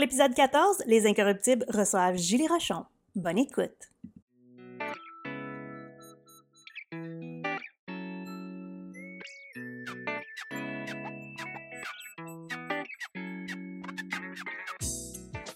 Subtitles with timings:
[0.00, 2.86] Pour l'épisode 14, les incorruptibles reçoivent Julie Rochon.
[3.14, 3.68] Bonne écoute.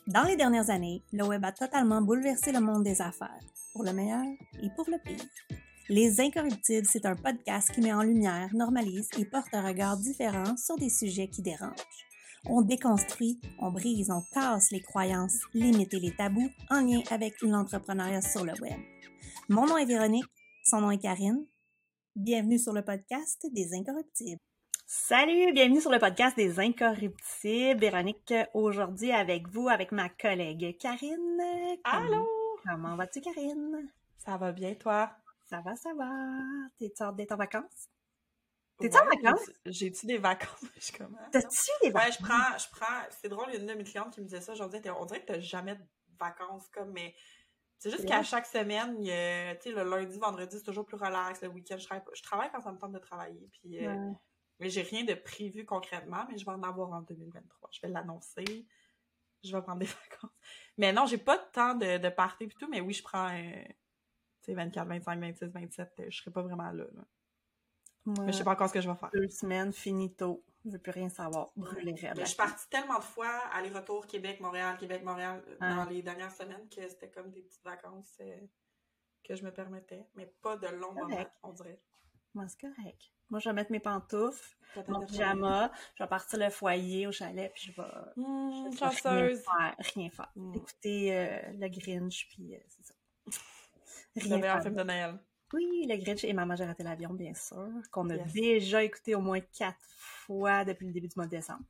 [0.07, 3.41] Dans les dernières années, le web a totalement bouleversé le monde des affaires,
[3.73, 4.27] pour le meilleur
[4.63, 5.25] et pour le pire.
[5.89, 10.55] Les Incorruptibles, c'est un podcast qui met en lumière, normalise et porte un regard différent
[10.59, 12.14] sur des sujets qui dérangent.
[12.47, 17.41] On déconstruit, on brise, on casse les croyances, limites et les tabous en lien avec
[17.41, 18.79] l'entrepreneuriat sur le web.
[19.49, 20.27] Mon nom est Véronique,
[20.63, 21.47] son nom est Karine.
[22.15, 24.41] Bienvenue sur le podcast des Incorruptibles.
[24.87, 27.81] Salut, bienvenue sur le podcast des Incorruptibles.
[27.81, 31.43] Véronique, aujourd'hui avec vous, avec ma collègue Karine.
[31.85, 32.29] Allô?
[32.63, 33.91] Comment vas-tu, Karine?
[34.19, 35.11] Ça va bien, toi?
[35.49, 36.11] Ça va, ça va.
[36.79, 37.89] T'es sorte d'être en vacances?
[38.79, 39.51] T'es-tu en vacances?
[39.67, 40.65] J'ai-tu des vacances?
[40.81, 41.19] Je comment?
[41.31, 42.09] T'as-tu des vacances?
[42.09, 43.03] Ouais, je prends, je prends.
[43.11, 44.81] C'est drôle, il y a une de mes clientes qui me disait ça aujourd'hui.
[44.99, 45.85] On dirait que t'as jamais de
[46.19, 47.15] vacances, comme, mais
[47.79, 51.43] c'est juste qu'à chaque semaine, tu sais, le lundi, vendredi, c'est toujours plus relax.
[51.43, 53.49] Le week-end, je travaille, je travaille quand ça me tente de travailler.
[53.53, 54.11] Puis, euh,
[54.59, 57.69] mais j'ai rien de prévu concrètement, mais je vais en avoir en 2023.
[57.73, 58.67] Je vais l'annoncer.
[59.43, 60.31] Je vais prendre des vacances.
[60.79, 63.29] Mais non, j'ai pas de temps de, de partir et tout, mais oui, je prends,
[63.29, 63.65] euh,
[64.43, 66.03] tu sais, 24, 25, 26, 27.
[66.09, 66.85] Je serai pas vraiment là.
[68.07, 69.11] Mais je sais pas encore ce que je vais faire.
[69.13, 70.43] Deux semaines, finito.
[70.65, 71.51] Je veux plus rien savoir.
[71.57, 76.87] Brûler Je suis partie tellement de fois, aller-retour Québec-Montréal, Québec-Montréal, dans les dernières semaines, que
[76.89, 78.37] c'était comme des petites vacances euh,
[79.23, 80.07] que je me permettais.
[80.15, 81.81] Mais pas de longs moments, on dirait.
[82.35, 83.13] Moi, c'est correct.
[83.31, 84.57] Moi, je vais mettre mes pantoufles,
[84.89, 88.87] mon pyjama, je vais partir le foyer au chalet, puis je vais, mmh, je vais
[88.87, 89.75] rien faire.
[89.95, 90.33] Rien faire.
[90.37, 90.55] Mmh.
[90.55, 92.95] Écouter euh, le Grinch, puis euh, c'est ça.
[94.17, 95.19] Rien le un film de Noël.
[95.55, 99.21] Oui, le Grinch et Maman, j'ai raté l'avion, bien sûr, qu'on a déjà écouté au
[99.21, 101.63] moins quatre fois depuis le début du mois de décembre.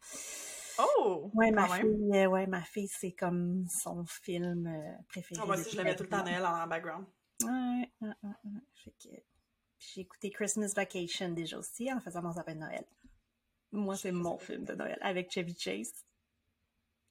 [0.79, 1.31] Oh!
[1.35, 4.73] Ouais, ma fille, euh, ouais, ma fille, c'est comme son film
[5.07, 5.39] préféré.
[5.43, 7.05] Oh, moi aussi, je l'avais tout le temps Noël en background.
[7.43, 8.61] Ouais, ouais, ouais.
[8.73, 9.15] Fait que
[9.79, 12.85] j'ai écouté Christmas Vacation déjà aussi en faisant mon sapin de Noël.
[13.71, 15.93] Moi, c'est mon film de Noël avec Chevy Chase.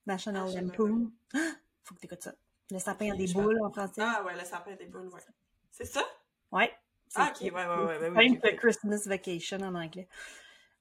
[0.08, 1.12] National ah, Lampoon.
[1.84, 2.34] Faut que tu écoutes ça.
[2.72, 4.02] Le sapin a des boules en français.
[4.02, 5.22] Ah ouais, le sapin a des boules, ouais.
[5.70, 6.03] C'est ça?
[6.53, 6.72] Ouais.
[7.16, 8.09] Ah, ok, ouais, ouais, ouais.
[8.09, 10.08] ouais, ouais Christmas Vacation en anglais.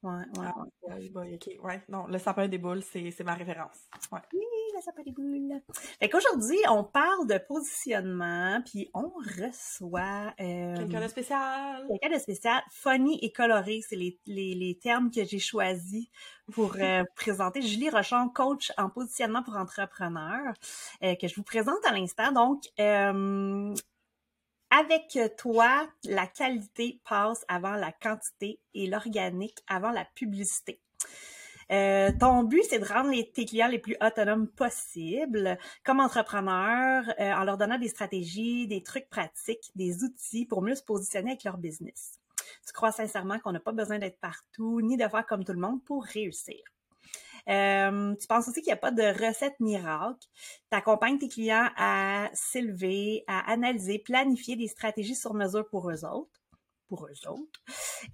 [0.03, 0.47] Ouais, ouais.
[0.47, 0.55] Ah,
[0.88, 1.83] ouais, ouais.
[1.88, 3.78] Non, le sapin des boules, c'est ma référence.
[4.10, 4.19] Ouais.
[4.33, 4.41] Oui,
[4.75, 5.60] le sapin des boules.
[6.00, 10.34] Fait qu'aujourd'hui, on parle de positionnement, puis on reçoit...
[10.41, 11.87] Euh, quelqu'un de spécial.
[11.89, 12.62] Quelqu'un de spécial.
[12.71, 16.09] Funny et coloré, c'est les, les, les, termes que j'ai choisis
[16.53, 17.62] pour euh, présenter.
[17.62, 20.54] Julie Rochon, coach en positionnement pour entrepreneurs,
[21.04, 22.33] euh, que je vous présente à l'instant.
[22.33, 22.65] Donc,
[24.72, 30.81] avec toi, la qualité passe avant la quantité et l'organique avant la publicité.
[31.71, 37.33] Euh, ton but, c'est de rendre tes clients les plus autonomes possibles comme entrepreneur euh,
[37.33, 41.44] en leur donnant des stratégies, des trucs pratiques, des outils pour mieux se positionner avec
[41.44, 42.19] leur business.
[42.66, 45.60] Tu crois sincèrement qu'on n'a pas besoin d'être partout ni de faire comme tout le
[45.60, 46.60] monde pour réussir.
[47.48, 50.26] Euh, tu penses aussi qu'il n'y a pas de recette miracle.
[50.70, 56.04] Tu accompagnes tes clients à s'élever, à analyser, planifier des stratégies sur mesure pour eux
[56.04, 56.30] autres
[56.88, 57.60] pour eux autres.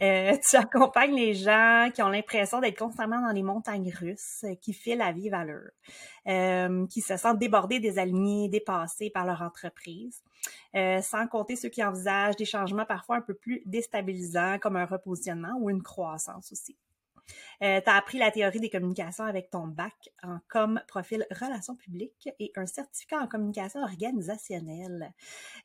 [0.02, 4.54] Euh, tu accompagnes les gens qui ont l'impression d'être constamment dans les montagnes russes, euh,
[4.54, 5.72] qui filent la vie valeur,
[6.88, 10.22] qui se sentent débordés, désalignés, dépassés par leur entreprise,
[10.74, 15.56] sans compter ceux qui envisagent des changements parfois un peu plus déstabilisants, comme un repositionnement
[15.58, 16.76] ou une croissance aussi.
[17.62, 21.74] Euh, tu as appris la théorie des communications avec ton bac en com profil relations
[21.74, 25.12] publiques et un certificat en communication organisationnelle.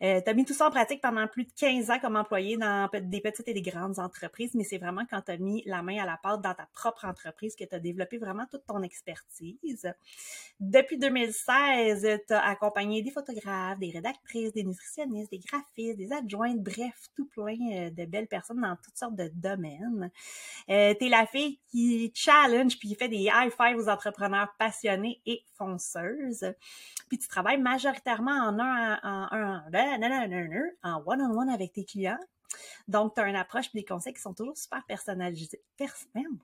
[0.02, 2.58] Euh, tu as mis tout ça en pratique pendant plus de 15 ans comme employé
[2.58, 5.82] dans des petites et des grandes entreprises, mais c'est vraiment quand tu as mis la
[5.82, 8.82] main à la pâte dans ta propre entreprise que tu as développé vraiment toute ton
[8.82, 9.94] expertise.
[10.60, 16.62] Depuis 2016, tu as accompagné des photographes, des rédactrices, des nutritionnistes, des graphistes, des adjointes,
[16.62, 20.12] bref, tout plein euh, de belles personnes dans toutes sortes de domaines.
[20.70, 25.44] Euh, la fille qui challenge puis qui fait des high five aux entrepreneurs passionnés et
[25.58, 26.54] fonceuses.
[27.10, 29.64] Puis tu travailles majoritairement en un en un
[30.84, 32.20] en one on one avec tes clients.
[32.88, 35.62] Donc tu as une approche et des conseils qui sont toujours super personnalisés.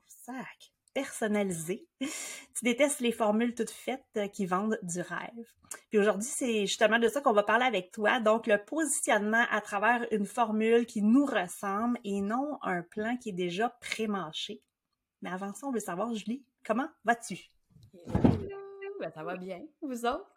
[0.06, 1.86] Sac personnalisé.
[2.00, 5.46] tu détestes les formules toutes faites euh, qui vendent du rêve.
[5.88, 8.20] Puis aujourd'hui, c'est justement de ça qu'on va parler avec toi.
[8.20, 13.30] Donc, le positionnement à travers une formule qui nous ressemble et non un plan qui
[13.30, 14.62] est déjà pré-mâché.
[15.22, 17.50] Mais avant ça, on veut savoir, Julie, comment vas-tu?
[19.00, 19.62] Ben, ça va bien.
[19.80, 20.30] Vous autres?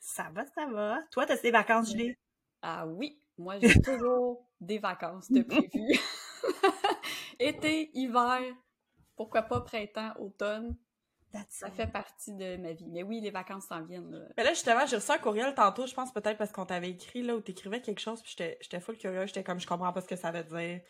[0.00, 0.98] Ça va, ça va.
[1.10, 2.16] Toi, t'as des vacances, Julie?
[2.62, 6.00] Ah oui, moi, j'ai toujours des vacances de prévues.
[7.38, 8.40] Été, hiver,
[9.16, 10.76] pourquoi pas printemps, automne.
[11.48, 12.88] ça fait partie de ma vie.
[12.88, 14.10] Mais oui, les vacances s'en viennent.
[14.10, 14.26] Là.
[14.36, 17.22] Mais là, justement, j'ai reçu un courriel tantôt, je pense peut-être parce qu'on t'avait écrit,
[17.22, 20.08] là, où t'écrivais quelque chose, puis j'étais full curieux, j'étais comme, je comprends pas ce
[20.08, 20.80] que ça veut dire.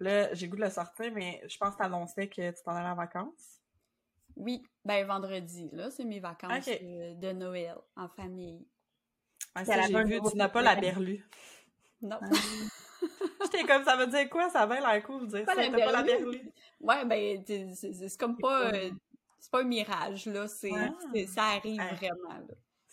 [0.00, 2.88] Là, j'ai goût de le sortir, mais je pense que t'annonçais que tu t'en allais
[2.88, 3.60] en vacances.
[4.36, 8.64] Oui, ben vendredi, là, c'est mes vacances euh, de Noël, en famille.
[9.54, 11.26] Ah, ça, j'ai vu, tu n'as pas la berlue.
[12.00, 12.18] Non.
[12.22, 12.28] Ah.
[13.42, 14.48] J'étais comme, ça veut dire quoi?
[14.50, 16.52] Ça va l'air cool de dire ça, t'as pas la berlue.
[16.80, 18.72] Ouais, ben, c'est comme pas...
[18.72, 18.90] Euh,
[19.40, 20.48] c'est pas un mirage, là.
[20.48, 20.70] C'est,
[21.26, 22.46] ça arrive vraiment,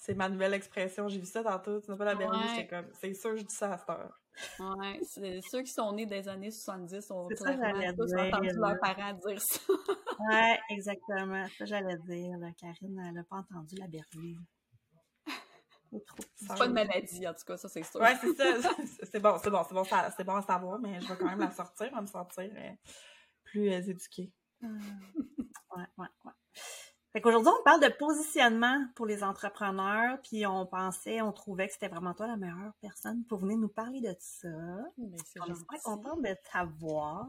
[0.06, 1.07] C'est ma nouvelle expression.
[1.07, 1.81] J'ai vu ça tantôt.
[1.81, 2.38] Tu n'as pas la berlue.
[2.50, 4.22] J'étais comme, c'est sûr, je dis ça à cette heure.
[4.60, 5.00] Ouais,
[5.50, 9.60] ceux qui sont nés des années 70 ont clairement tous entendu leurs parents dire ça.
[10.30, 11.48] ouais, exactement.
[11.57, 12.38] Ça, j'allais dire.
[12.56, 14.38] Karine, elle n'a pas entendu la berlue.
[16.36, 18.00] C'est pas une maladie, en tout cas, ça, c'est sûr.
[18.00, 18.69] Ouais, c'est ça.
[19.12, 19.84] C'est bon, c'est bon, c'est bon,
[20.18, 22.72] c'est bon à savoir, mais je vais quand même la sortir, pour me sentir euh,
[23.46, 24.31] plus euh, éduquée.
[24.62, 24.80] Hum.
[25.75, 26.31] Ouais, ouais, ouais.
[27.16, 31.72] Fait qu'aujourd'hui, on parle de positionnement pour les entrepreneurs, puis on pensait, on trouvait que
[31.72, 34.50] c'était vraiment toi la meilleure personne pour venir nous parler de ça.
[34.98, 37.26] Ben, on est très contente de t'avoir.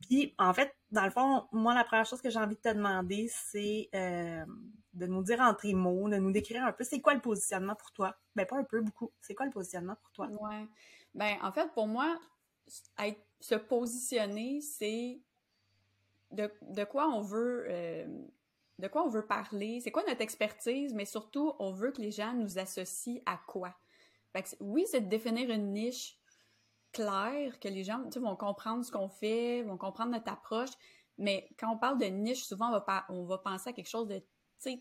[0.00, 2.72] Puis, en fait, dans le fond, moi, la première chose que j'ai envie de te
[2.72, 4.46] demander, c'est euh,
[4.94, 7.92] de nous dire en mots, de nous décrire un peu, c'est quoi le positionnement pour
[7.92, 8.16] toi?
[8.36, 9.12] Ben, pas un peu, beaucoup.
[9.20, 10.28] C'est quoi le positionnement pour toi?
[10.28, 10.66] Ouais.
[11.12, 12.18] Ben, en fait, pour moi,
[13.38, 15.20] se positionner, c'est
[16.30, 18.06] de, quoi on veut euh,
[18.78, 22.10] de quoi on veut parler, c'est quoi notre expertise, mais surtout on veut que les
[22.10, 23.74] gens nous associent à quoi.
[24.60, 26.18] oui, c'est de définir une niche
[26.92, 30.70] claire, que les gens vont comprendre ce qu'on fait, vont comprendre notre approche,
[31.18, 32.68] mais quand on parle de niche, souvent
[33.08, 34.22] on va, penser à quelque chose de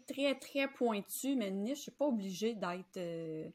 [0.07, 3.50] très, très pointu, mais une niche, c'est pas obligé d'être euh,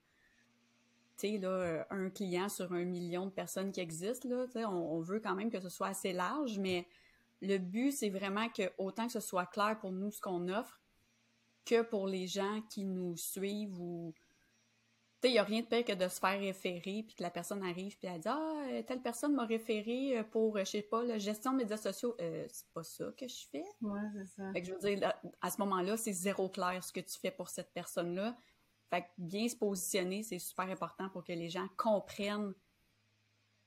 [1.91, 4.29] un client sur un million de personnes qui existent.
[4.57, 6.87] On, on veut quand même que ce soit assez large, mais
[7.43, 10.81] le but, c'est vraiment que autant que ce soit clair pour nous ce qu'on offre,
[11.65, 14.15] que pour les gens qui nous suivent ou.
[15.21, 17.23] Tu sais, il n'y a rien de pire que de se faire référer, puis que
[17.23, 20.65] la personne arrive, puis elle dit Ah, euh, telle personne m'a référé euh, pour, euh,
[20.65, 22.17] je sais pas, la gestion de médias sociaux.
[22.19, 23.65] c'est pas ça que je fais.
[23.81, 24.53] Ouais, c'est ça.
[24.53, 27.31] Fait que je veux dire, à ce moment-là, c'est zéro clair ce que tu fais
[27.31, 28.37] pour cette personne-là.
[28.91, 32.53] Fait que bien se positionner, c'est super important pour que les gens comprennent.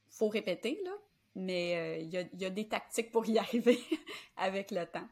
[0.10, 0.92] Faut répéter, là,
[1.36, 3.80] mais euh, il y, a, des tactiques pour y arriver
[4.38, 5.08] avec le temps.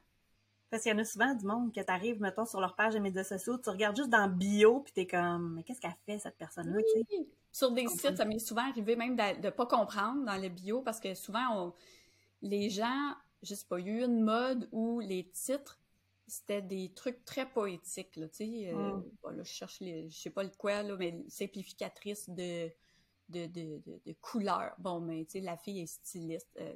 [0.70, 2.96] Parce qu'il y en a souvent du monde que tu arrives, mettons, sur leur page
[2.96, 6.18] de médias sociaux, tu regardes juste dans bio, puis t'es comme, mais qu'est-ce qu'elle fait,
[6.18, 7.28] cette personne-là, oui.
[7.52, 10.82] Sur des sites, ça m'est souvent arrivé même de ne pas comprendre dans le bio,
[10.82, 11.76] parce que souvent,
[12.42, 15.80] les gens, je sais pas, il y a eu une mode où les titres,
[16.26, 18.72] c'était des trucs très poétiques, là, tu sais.
[18.74, 19.04] Euh, mm.
[19.40, 22.72] je cherche, les, je sais pas le quoi, là, mais simplificatrice de
[23.30, 24.76] de, de, de, couleurs.
[24.78, 26.50] Bon, mais tu sais, la fille est styliste.
[26.60, 26.74] Euh,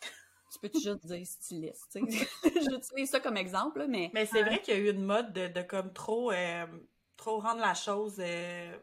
[0.52, 1.98] tu peux toujours dire styliste.
[2.44, 4.10] J'utilise ça comme exemple, mais.
[4.14, 6.66] Mais c'est vrai qu'il y a eu une mode de, de comme trop, euh,
[7.16, 8.76] trop rendre la chose euh,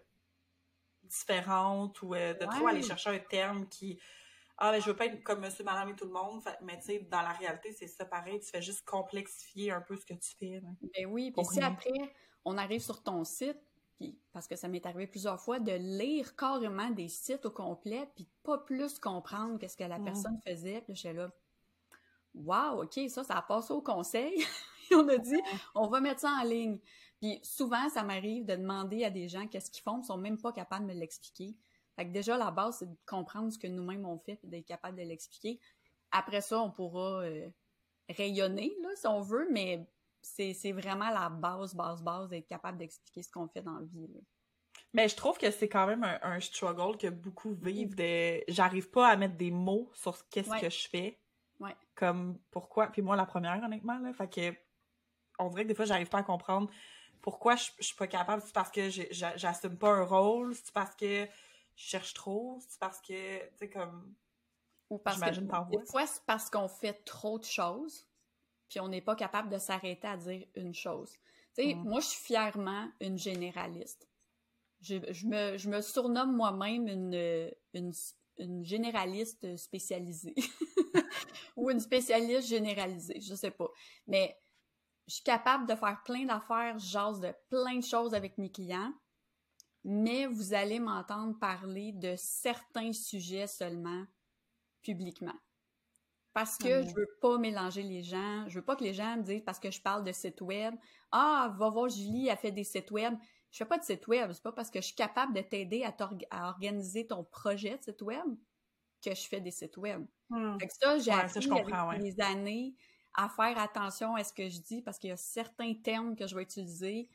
[1.03, 3.99] différente ou de trop aller chercher un terme qui.
[4.57, 6.41] Ah, mais je veux pas être comme monsieur, madame et tout le monde.
[6.61, 8.39] mais tu sais, dans la réalité, c'est ça pareil.
[8.39, 10.61] Tu fais juste complexifier un peu ce que tu fais.
[10.95, 11.31] Ben oui.
[11.31, 11.89] Puis si après,
[12.45, 13.57] on arrive sur ton site,
[14.31, 18.27] parce que ça m'est arrivé plusieurs fois, de lire carrément des sites au complet, puis
[18.43, 20.03] pas plus comprendre qu'est-ce que la mm.
[20.03, 20.81] personne faisait.
[20.81, 21.31] Puis j'étais là,
[22.33, 24.43] wow, ok, ça, ça a passé au conseil.
[24.93, 25.39] on a dit,
[25.75, 26.79] on va mettre ça en ligne.
[27.21, 30.39] Puis souvent, ça m'arrive de demander à des gens qu'est-ce qu'ils font, ils sont même
[30.39, 31.55] pas capables de me l'expliquer.
[31.95, 34.65] Fait que déjà, la base, c'est de comprendre ce que nous-mêmes on fait, puis d'être
[34.65, 35.59] capable de l'expliquer.
[36.11, 37.47] Après ça, on pourra euh,
[38.09, 39.87] rayonner, là, si on veut, mais
[40.23, 44.07] c'est vraiment la base, base, base d'être capable d'expliquer ce qu'on fait dans la vie.
[44.93, 49.09] Mais je trouve que c'est quand même un, struggle que beaucoup vivent de j'arrive pas
[49.09, 51.19] à mettre des mots sur qu'est-ce que je fais.
[51.59, 51.75] Ouais.
[51.95, 52.87] Comme pourquoi.
[52.87, 54.13] Puis moi, la première, honnêtement, là.
[54.13, 54.55] Fait que
[55.39, 56.69] on dirait que des fois, j'arrive pas à comprendre
[57.21, 58.43] pourquoi je, je suis pas capable.
[58.45, 61.27] C'est parce que j'assume pas un rôle, c'est parce que
[61.75, 64.13] je cherche trop, c'est parce que, tu sais, comme.
[64.89, 68.07] Ou parce que des fois, c'est parce qu'on fait trop de choses
[68.73, 71.11] puis on n'est pas capable de s'arrêter à dire une chose.
[71.55, 71.83] Tu sais, mm.
[71.83, 74.09] moi, je suis fièrement une généraliste.
[74.81, 74.95] Je,
[75.27, 80.33] me, je me, surnomme moi-même une, une, généraliste spécialisée.
[81.55, 83.69] Ou une spécialiste généralisée, je sais pas.
[84.07, 84.35] Mais
[85.07, 88.91] je suis capable de faire plein d'affaires, j'ose de plein de choses avec mes clients,
[89.83, 94.03] mais vous allez m'entendre parler de certains sujets seulement
[94.81, 95.35] publiquement.
[96.33, 98.47] Parce que je veux pas mélanger les gens.
[98.47, 100.73] Je veux pas que les gens me disent parce que je parle de site web.
[101.11, 103.13] Ah, va voir Julie, a fait des sites web.
[103.51, 104.31] Je fais pas de site web.
[104.33, 108.01] C'est pas parce que je suis capable de t'aider à, organiser ton projet de site
[108.01, 108.25] web
[109.03, 110.05] que je fais des sites web.
[110.29, 110.57] Hmm.
[110.59, 112.75] Fait que ça, j'ai appris avec les années
[113.15, 116.25] à faire attention à ce que je dis parce qu'il y a certains termes que
[116.25, 117.09] je vais utiliser.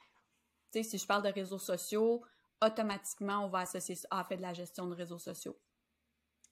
[0.72, 2.22] Tu sais, si je parle de réseaux sociaux,
[2.62, 5.58] automatiquement, on va associer ça à fait de la gestion de réseaux sociaux.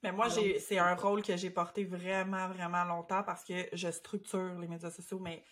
[0.06, 3.90] Mais moi, j'ai, c'est un rôle que j'ai porté vraiment, vraiment longtemps parce que je
[3.90, 5.42] structure les médias sociaux, mais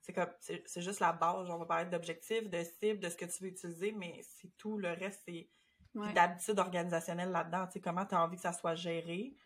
[0.00, 1.48] c'est comme, c'est, juste la base.
[1.48, 4.78] On va parler d'objectifs, de cibles, de ce que tu veux utiliser, mais c'est tout.
[4.78, 5.48] Le reste, c'est
[6.12, 7.66] d'habitude organisationnelle là-dedans.
[7.66, 9.36] Tu sais, comment tu as envie que ça soit géré.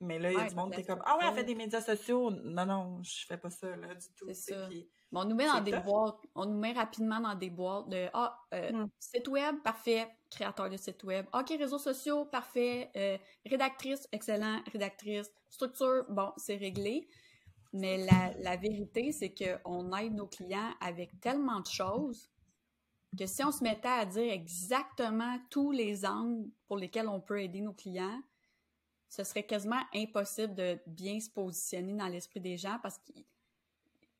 [0.00, 1.56] Mais là, il y a du monde qui est comme Ah ouais, elle fait des
[1.56, 2.30] médias sociaux.
[2.30, 4.26] Non, non, je fais pas ça là, du tout.
[4.28, 4.68] C'est ça.
[5.12, 8.38] On nous met dans des boîtes, on nous met rapidement dans des boîtes de Ah,
[8.54, 8.88] euh, hmm.
[8.98, 11.26] site web, parfait, créateur de site web.
[11.32, 12.90] OK, réseaux sociaux, parfait.
[12.96, 15.30] Euh, rédactrice, excellent, rédactrice.
[15.48, 17.08] Structure, bon, c'est réglé.
[17.72, 22.30] Mais la, la vérité, c'est qu'on aide nos clients avec tellement de choses
[23.16, 27.40] que si on se mettait à dire exactement tous les angles pour lesquels on peut
[27.40, 28.20] aider nos clients,
[29.08, 33.24] ce serait quasiment impossible de bien se positionner dans l'esprit des gens parce tu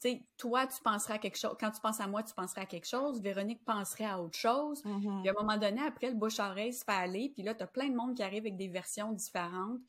[0.00, 1.56] sais, toi, tu penserais à quelque chose.
[1.58, 3.20] Quand tu penses à moi, tu penserais à quelque chose.
[3.20, 4.82] Véronique penserait à autre chose.
[4.84, 5.20] Mm-hmm.
[5.20, 7.30] Puis à un moment donné, après, le bouche-oreille se fait aller.
[7.34, 9.80] Puis là, tu as plein de monde qui arrive avec des versions différentes.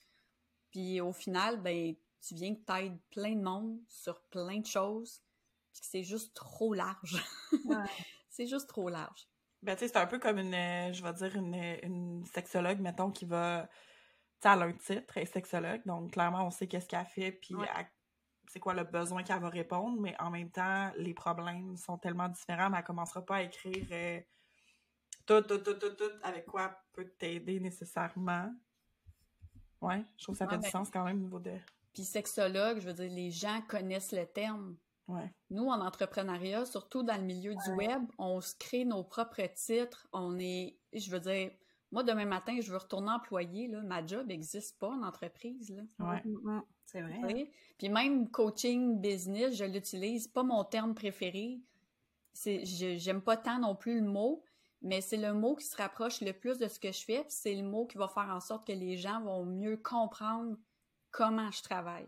[0.71, 5.21] Puis au final, ben, tu viens que t'aides plein de monde sur plein de choses.
[5.73, 7.23] Puis que c'est juste trop large.
[8.29, 9.27] c'est juste trop large.
[9.61, 12.79] Ben, tu sais, c'est un peu comme une, euh, je vais dire, une, une sexologue,
[12.79, 13.67] mettons, qui va
[14.45, 17.55] elle a un titre, elle est sexologue, donc clairement, on sait qu'est-ce qu'elle fait, puis
[18.49, 22.27] c'est quoi le besoin qu'elle va répondre, mais en même temps, les problèmes sont tellement
[22.27, 24.19] différents, mais elle commencera pas à écrire euh,
[25.27, 28.51] tout, tout, tout, tout, tout, avec quoi peut t'aider nécessairement.
[29.81, 31.53] Ouais, je trouve que ça fait du sens quand même au niveau de...
[31.93, 34.75] Puis sexologue, je veux dire, les gens connaissent le terme.
[35.07, 35.31] Ouais.
[35.51, 40.07] Nous, en entrepreneuriat, surtout dans le milieu du web, on se crée nos propres titres.
[40.11, 41.51] On est, je veux dire,
[41.91, 43.67] moi, demain matin, je veux retourner employé.
[43.67, 43.81] Là.
[43.81, 45.69] Ma job n'existe pas en entreprise.
[45.69, 45.83] Là.
[45.99, 46.21] Ouais.
[46.25, 47.51] Mm, mm, c'est vrai.
[47.77, 50.27] Puis même coaching business, je l'utilise.
[50.27, 51.59] Pas mon terme préféré.
[52.45, 54.43] J'aime pas tant non plus le mot,
[54.81, 57.25] mais c'est le mot qui se rapproche le plus de ce que je fais.
[57.27, 60.57] c'est le mot qui va faire en sorte que les gens vont mieux comprendre
[61.11, 62.07] comment je travaille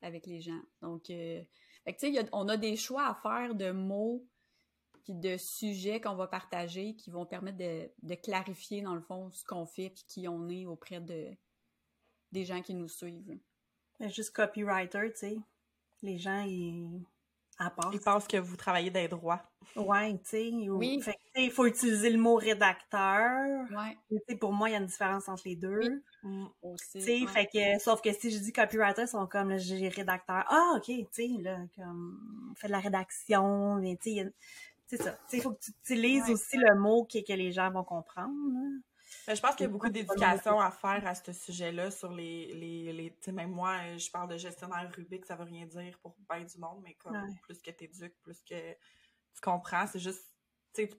[0.00, 0.60] avec les gens.
[0.80, 1.42] Donc, euh,
[1.98, 4.26] sais, on a des choix à faire de mots
[5.08, 9.66] de sujets qu'on va partager qui vont permettre de, clarifier, dans le fond, ce qu'on
[9.66, 11.28] fait puis qui on est auprès de,
[12.32, 13.38] des gens qui nous suivent.
[14.00, 15.38] Juste copywriter, tu sais.
[16.02, 17.02] Les gens, ils...
[17.92, 19.42] Ils pensent que vous travaillez des droits.
[19.74, 20.50] Ouais, tu sais.
[20.68, 21.02] Oui.
[21.34, 23.66] il faut utiliser le mot rédacteur.
[23.72, 24.36] Ouais.
[24.36, 26.04] pour moi, il y a une différence entre les deux.
[26.22, 27.00] Mm, aussi.
[27.00, 30.44] Tu fait que, sauf que si je dis copywriter, ils sont comme, j'ai rédacteur.
[30.48, 34.32] Ah, ok, tu sais, là, comme, on fait de la rédaction, mais tu sais,
[34.86, 35.18] c'est ça.
[35.32, 38.32] Il faut que tu utilises aussi le mot que, que les gens vont comprendre.
[38.32, 38.80] Ben,
[39.26, 42.54] je pense qu'il y a beaucoup d'éducation à faire à ce sujet-là sur les.
[42.54, 45.98] les, les tu sais, même moi, je parle de gestionnaire Rubik, ça veut rien dire
[46.00, 48.72] pour bien du monde, mais comme plus que tu éduques, plus que
[49.34, 50.32] tu comprends, c'est juste.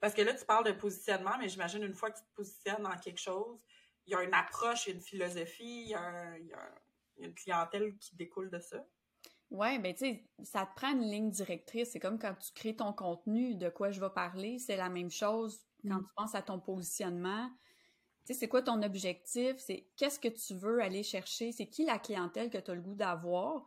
[0.01, 2.83] Parce que là, tu parles de positionnement, mais j'imagine une fois que tu te positionnes
[2.83, 3.59] dans quelque chose,
[4.05, 6.53] il y a une approche, il y a une philosophie, il y a, il y
[6.53, 6.71] a
[7.17, 8.83] une clientèle qui découle de ça.
[9.51, 11.91] Ouais, ben tu sais, ça te prend une ligne directrice.
[11.91, 15.09] C'est comme quand tu crées ton contenu, de quoi je vais parler, c'est la même
[15.09, 16.05] chose quand mm.
[16.05, 17.49] tu penses à ton positionnement.
[18.29, 19.57] Sais, c'est quoi ton objectif?
[19.57, 21.51] C'est qu'est-ce que tu veux aller chercher?
[21.51, 23.65] C'est qui la clientèle que tu as le goût d'avoir?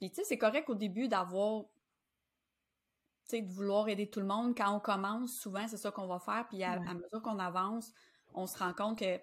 [0.00, 4.26] Puis tu sais, c'est correct au début d'avoir tu sais, de vouloir aider tout le
[4.26, 4.56] monde.
[4.56, 6.44] Quand on commence, souvent, c'est ça qu'on va faire.
[6.48, 7.92] Puis à mesure qu'on avance,
[8.34, 9.20] on se rend compte que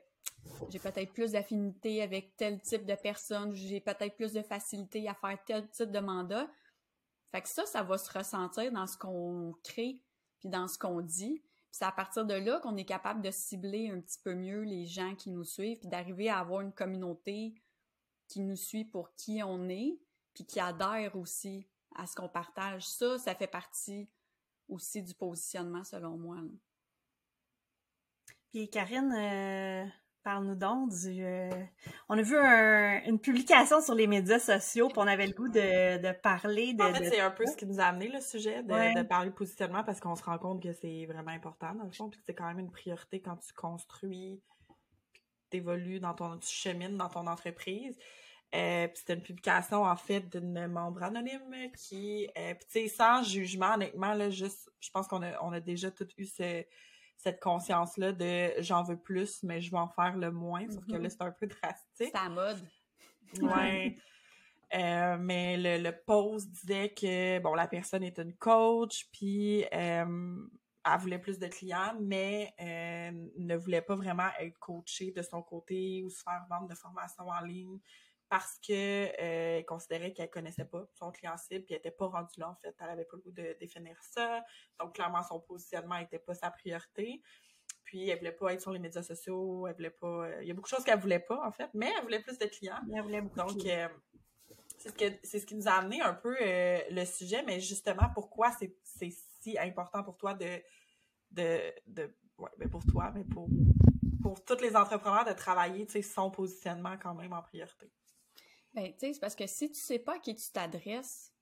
[0.69, 5.15] j'ai peut-être plus d'affinité avec tel type de personne, j'ai peut-être plus de facilité à
[5.15, 6.47] faire tel type de mandat.
[7.29, 9.99] Fait que ça, ça va se ressentir dans ce qu'on crée,
[10.39, 11.43] puis dans ce qu'on dit.
[11.71, 14.85] C'est à partir de là qu'on est capable de cibler un petit peu mieux les
[14.85, 17.55] gens qui nous suivent, puis d'arriver à avoir une communauté
[18.27, 19.99] qui nous suit pour qui on est,
[20.33, 22.87] puis qui adhère aussi à ce qu'on partage.
[22.87, 24.09] Ça, ça fait partie
[24.67, 26.37] aussi du positionnement, selon moi.
[28.51, 29.85] Puis Karine, euh,
[30.27, 31.23] Parle-nous donc du.
[31.23, 31.49] Euh,
[32.09, 36.11] on a vu une publication sur les médias sociaux, puis on avait le goût de,
[36.21, 36.83] parler de.
[36.83, 39.85] En fait, c'est un peu ce qui nous a amené le sujet, de, parler positionnement,
[39.85, 42.35] parce qu'on se rend compte que c'est vraiment important, dans le fond, puis que c'est
[42.35, 44.41] quand même une priorité quand tu construis,
[45.13, 46.37] puis tu évolues dans ton.
[46.39, 47.97] tu chemines dans ton entreprise.
[48.53, 52.27] Euh, puis c'était une publication, en fait, d'une membre anonyme qui.
[52.37, 54.69] Euh, puis tu sais, sans jugement, honnêtement, là, juste.
[54.81, 56.65] Je pense qu'on a, on a déjà tout eu ce
[57.17, 60.69] cette conscience-là de j'en veux plus, mais je vais en faire le moins.
[60.69, 61.09] Sauf que là, mm-hmm.
[61.09, 61.87] c'est un peu drastique.
[61.93, 62.59] C'est à mode.
[63.41, 63.97] Ouais.
[64.73, 70.35] Euh, mais le, le, post disait que bon la personne est une coach puis euh,
[70.83, 75.41] elle voulait plus de clients mais euh, ne voulait pas vraiment être coachée de son
[75.41, 77.79] côté ou se faire vendre de formation en ligne
[78.29, 82.39] parce que euh, considérait qu'elle connaissait pas son client cible, puis elle était pas rendue
[82.39, 82.75] là, en fait.
[82.79, 84.43] Elle avait pas le goût de définir ça.
[84.79, 87.21] Donc, clairement, son positionnement était pas sa priorité.
[87.83, 90.27] Puis, elle voulait pas être sur les médias sociaux, elle voulait pas...
[90.27, 92.21] Euh, il y a beaucoup de choses qu'elle voulait pas, en fait, mais elle voulait
[92.21, 92.79] plus de clients.
[92.93, 93.87] Elle voulait beaucoup Donc, euh,
[94.77, 98.09] c'est ce, que, c'est ce qui nous a amené un peu le sujet, mais justement,
[98.13, 100.61] pourquoi c'est, si important pour toi de...
[101.31, 103.47] de, de ouais, mais pour toi, mais pour,
[104.21, 107.89] pour tous les entrepreneurs de travailler, son positionnement quand même en priorité?
[108.77, 111.33] Ben, tu sais, c'est parce que si tu sais pas à qui tu t'adresses,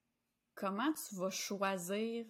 [0.54, 2.24] comment tu vas choisir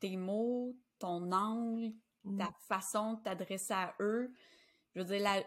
[0.00, 1.94] tes mots, ton angle,
[2.36, 4.30] ta façon de t'adresser à eux?
[4.94, 5.42] Je veux dire, la-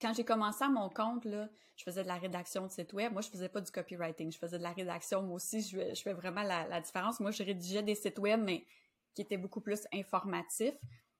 [0.00, 3.12] quand j'ai commencé à mon compte, là, je faisais de la rédaction de site web.
[3.12, 4.32] Moi, je faisais pas du copywriting.
[4.32, 5.22] Je faisais de la rédaction.
[5.22, 7.20] Moi aussi, je, je fais vraiment la, la différence.
[7.20, 8.66] Moi, je rédigeais des sites web, mais
[9.14, 10.74] qui étaient beaucoup plus informatifs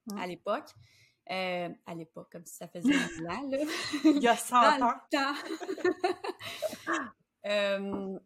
[0.06, 0.18] Mm.
[0.18, 0.70] à l'époque.
[1.30, 3.58] Euh, à l'époque, comme si ça faisait mille ans, là.
[4.04, 4.92] Il y a 100 Dans ans.
[5.12, 5.34] le temps.
[7.46, 8.18] Euh,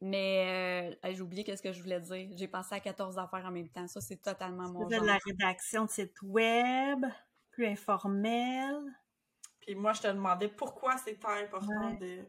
[0.00, 2.28] mais euh, j'ai oublié qu'est-ce que je voulais dire.
[2.36, 3.88] J'ai pensé à 14 affaires en même temps.
[3.88, 5.00] Ça, c'est totalement mon genre.
[5.00, 7.04] de la rédaction de site web,
[7.50, 8.76] plus informel.
[9.60, 11.96] Puis moi, je te demandais pourquoi c'est tant important Ouais.
[11.96, 12.24] de...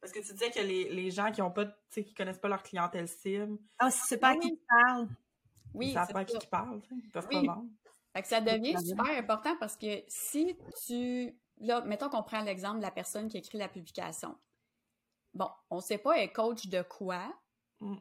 [0.00, 2.38] Parce que tu disais que les, les gens qui ont pas, tu sais, qui connaissent
[2.40, 5.08] pas leur clientèle cible, Ah, si c'est pas à qui tu parles.
[5.74, 6.38] Oui, ils c'est pas à qui ça.
[6.42, 7.46] ils parlent, ils peuvent Oui.
[7.46, 7.70] pas vendre.
[8.12, 11.38] Fait que ça devient super important parce que si tu...
[11.58, 14.36] Là, mettons qu'on prend l'exemple de la personne qui écrit la publication.
[15.34, 17.32] Bon, on sait pas, elle est coach de quoi,
[17.80, 17.96] Mm.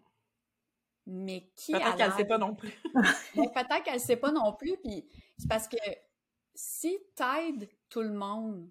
[1.06, 2.72] mais qui Peut-être qu'elle l'air- sait pas non plus.
[3.34, 5.78] Peut-être qu'elle sait pas non plus, puis c'est parce que
[6.56, 8.70] si t'aides tout le monde,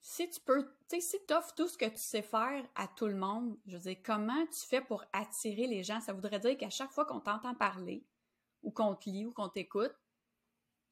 [0.00, 3.06] si tu peux, tu sais, si t'offres tout ce que tu sais faire à tout
[3.06, 6.00] le monde, je veux dire, comment tu fais pour attirer les gens?
[6.00, 8.04] Ça voudrait dire qu'à chaque fois qu'on t'entend parler,
[8.62, 9.94] ou qu'on te lit, ou qu'on t'écoute,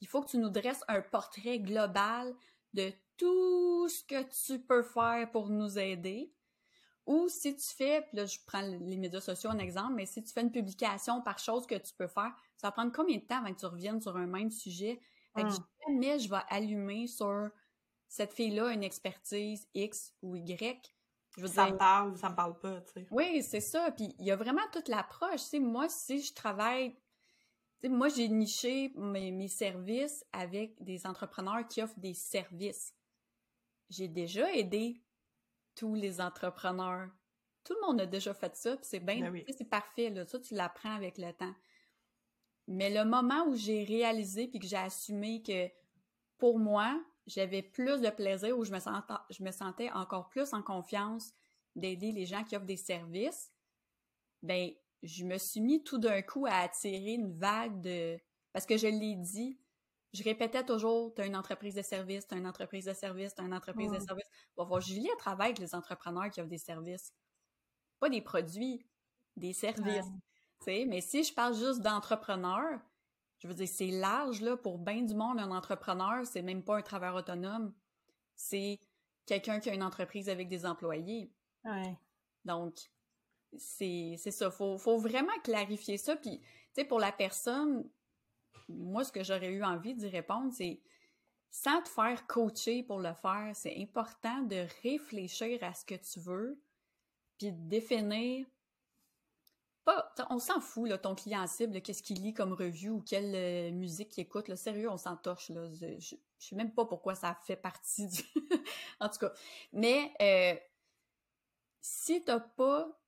[0.03, 2.37] il faut que tu nous dresses un portrait global
[2.75, 6.35] de tout ce que tu peux faire pour nous aider.
[7.07, 10.23] Ou si tu fais, puis là je prends les médias sociaux en exemple, mais si
[10.23, 13.25] tu fais une publication par chose que tu peux faire, ça va prendre combien de
[13.25, 15.01] temps avant que tu reviennes sur un même sujet?
[15.35, 15.65] Fait que Hum.
[15.89, 17.51] jamais je vais allumer sur
[18.09, 20.95] cette fille-là une expertise X ou Y.
[21.37, 23.09] Je veux Ça dire, me parle ou ça me parle pas, tu sais.
[23.11, 23.91] oui, c'est ça.
[23.93, 25.43] Puis il y a vraiment toute l'approche.
[25.43, 26.97] Tu sais, moi, si je travaille,
[27.89, 32.95] moi, j'ai niché mes, mes services avec des entrepreneurs qui offrent des services.
[33.91, 35.03] J'ai déjà aidé
[35.75, 37.09] tous les entrepreneurs.
[37.65, 39.45] Tout le monde a déjà fait ça, puis c'est bien, Ben oui.
[39.57, 40.25] c'est parfait, là.
[40.25, 41.55] Ça, tu l'apprends avec le temps.
[42.69, 45.69] Mais le moment où j'ai réalisé puis que j'ai assumé que
[46.39, 50.53] pour moi, j'avais plus de plaisir, où je me, sentais, je me sentais encore plus
[50.53, 51.33] en confiance
[51.77, 53.53] d'aider les gens qui offrent des services,
[54.43, 54.71] ben,
[55.03, 58.19] je me suis mis tout d'un coup à attirer une vague de...
[58.53, 59.59] Parce que je l'ai dit,
[60.13, 63.55] je répétais toujours, t'as une entreprise de service, t'as une entreprise de service, t'as une
[63.55, 64.27] entreprise de service.
[64.57, 67.15] Bon, voir Julie, elle travaille avec les entrepreneurs qui offrent des services.
[67.99, 68.87] Pas des produits,
[69.37, 70.11] des services.
[70.59, 70.85] tu sais.
[70.87, 72.81] Mais si je parle juste d'entrepreneurs,
[73.39, 76.77] je veux dire, c'est large, là, pour bien du monde, un entrepreneur, c'est même pas
[76.77, 77.75] un travailleur autonome.
[78.37, 78.79] C'est
[79.27, 81.33] quelqu'un qui a une entreprise avec des employés.
[81.65, 81.97] Ouais.
[82.45, 82.91] Donc,
[83.57, 84.51] c'est ça.
[84.51, 86.17] Faut, faut vraiment clarifier ça.
[86.17, 87.89] Puis, tu sais, pour la personne,
[88.69, 90.81] moi, ce que j'aurais eu envie d'y répondre, c'est
[91.51, 96.19] sans te faire coacher pour le faire, c'est important de réfléchir à ce que tu
[96.19, 96.59] veux,
[97.39, 98.47] puis de définir.
[100.31, 103.71] On s'en fout, là, ton client cible, qu'est-ce qu'il lit comme review ou quelle euh,
[103.73, 104.47] musique il écoute.
[104.47, 105.51] Là, sérieux, on s'en torche.
[105.53, 108.23] Je, je, je sais même pas pourquoi ça fait partie du.
[109.01, 109.33] en tout cas.
[109.73, 110.57] Mais euh,
[111.81, 113.02] si t'as pas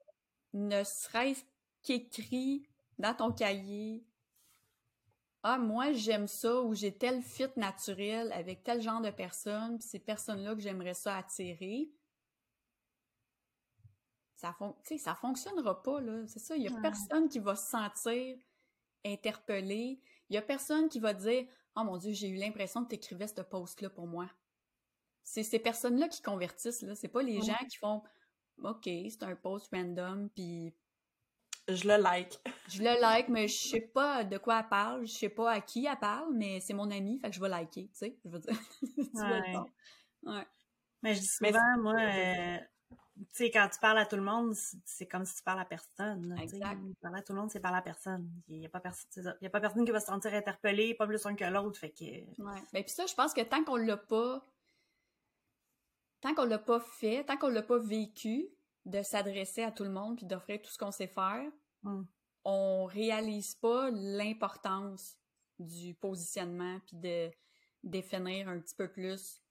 [0.54, 1.44] ne serait-ce
[1.82, 2.66] qu'écrit
[2.98, 4.04] dans ton cahier
[5.42, 9.86] Ah, moi j'aime ça ou j'ai tel fit naturel avec tel genre de personnes, puis
[9.86, 11.90] ces personnes-là que j'aimerais ça attirer.
[14.36, 16.26] Ça, fon ça fonctionnera pas, là.
[16.26, 16.56] C'est ça.
[16.56, 16.80] Il y a Ouais.
[16.80, 18.36] personne qui va se sentir
[19.04, 20.00] interpellé.
[20.28, 22.94] Il y a personne qui va dire Oh mon Dieu, j'ai eu l'impression que tu
[22.94, 24.30] écrivais ce post-là pour moi.
[25.22, 26.94] C'est ces personnes-là qui convertissent, là.
[26.94, 27.42] C'est pas les Ouais.
[27.44, 28.02] gens qui font
[28.62, 30.74] OK, c'est un post random, puis
[31.68, 32.38] Je le like.
[32.68, 35.60] je le like, mais je sais pas de quoi elle parle, je sais pas à
[35.60, 38.18] qui elle parle, mais c'est mon ami, fait que je vais liker, tu sais.
[38.24, 38.58] Je veux dire.
[38.82, 39.56] tu Ouais.
[40.24, 40.46] Ouais.
[41.02, 42.58] Mais je dis Mais souvent, moi, euh,
[43.16, 45.64] tu sais, quand tu parles à tout le monde, c'est comme si tu parles à
[45.66, 46.28] personne.
[46.34, 46.42] là.
[46.42, 46.78] Exact.
[47.02, 48.30] Parler à tout le monde, c'est parler à personne.
[48.48, 49.34] Il n'y a, pas perso- c'est ça.
[49.40, 51.78] Il y a pas personne qui va se sentir interpellé, pas plus un que l'autre.
[51.78, 52.04] Fait que.
[52.04, 52.60] Ouais.
[52.72, 54.44] Ben, puis ça, je pense que tant qu'on l'a pas,
[56.24, 58.48] tant qu'on l'a pas fait, tant qu'on l'a pas vécu,
[58.86, 61.44] de s'adresser à tout le monde puis d'offrir tout ce qu'on sait faire,
[61.84, 62.06] hum,
[62.44, 65.16] on réalise pas l'importance
[65.58, 67.30] du positionnement puis de
[67.82, 69.42] définir un petit peu plus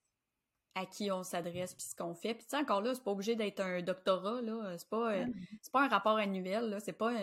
[0.75, 2.33] à qui on s'adresse puis ce qu'on fait.
[2.33, 4.75] Puis tu sais, encore là, c'est pas obligé d'être un doctorat, là.
[4.77, 5.25] C'est pas, euh,
[5.61, 6.79] c'est pas un rapport annuel, là.
[6.79, 7.13] C'est pas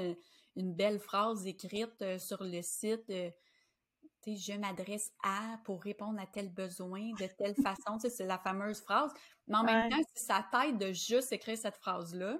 [0.54, 3.10] une belle phrase écrite euh, sur le site.
[3.10, 3.30] Euh,
[4.26, 7.98] je m'adresse à pour répondre à tel besoin de telle façon.
[7.98, 9.12] Tu sais, c'est la fameuse phrase.
[9.46, 12.38] Mais en même temps, si ça t'aide de juste écrire cette phrase-là,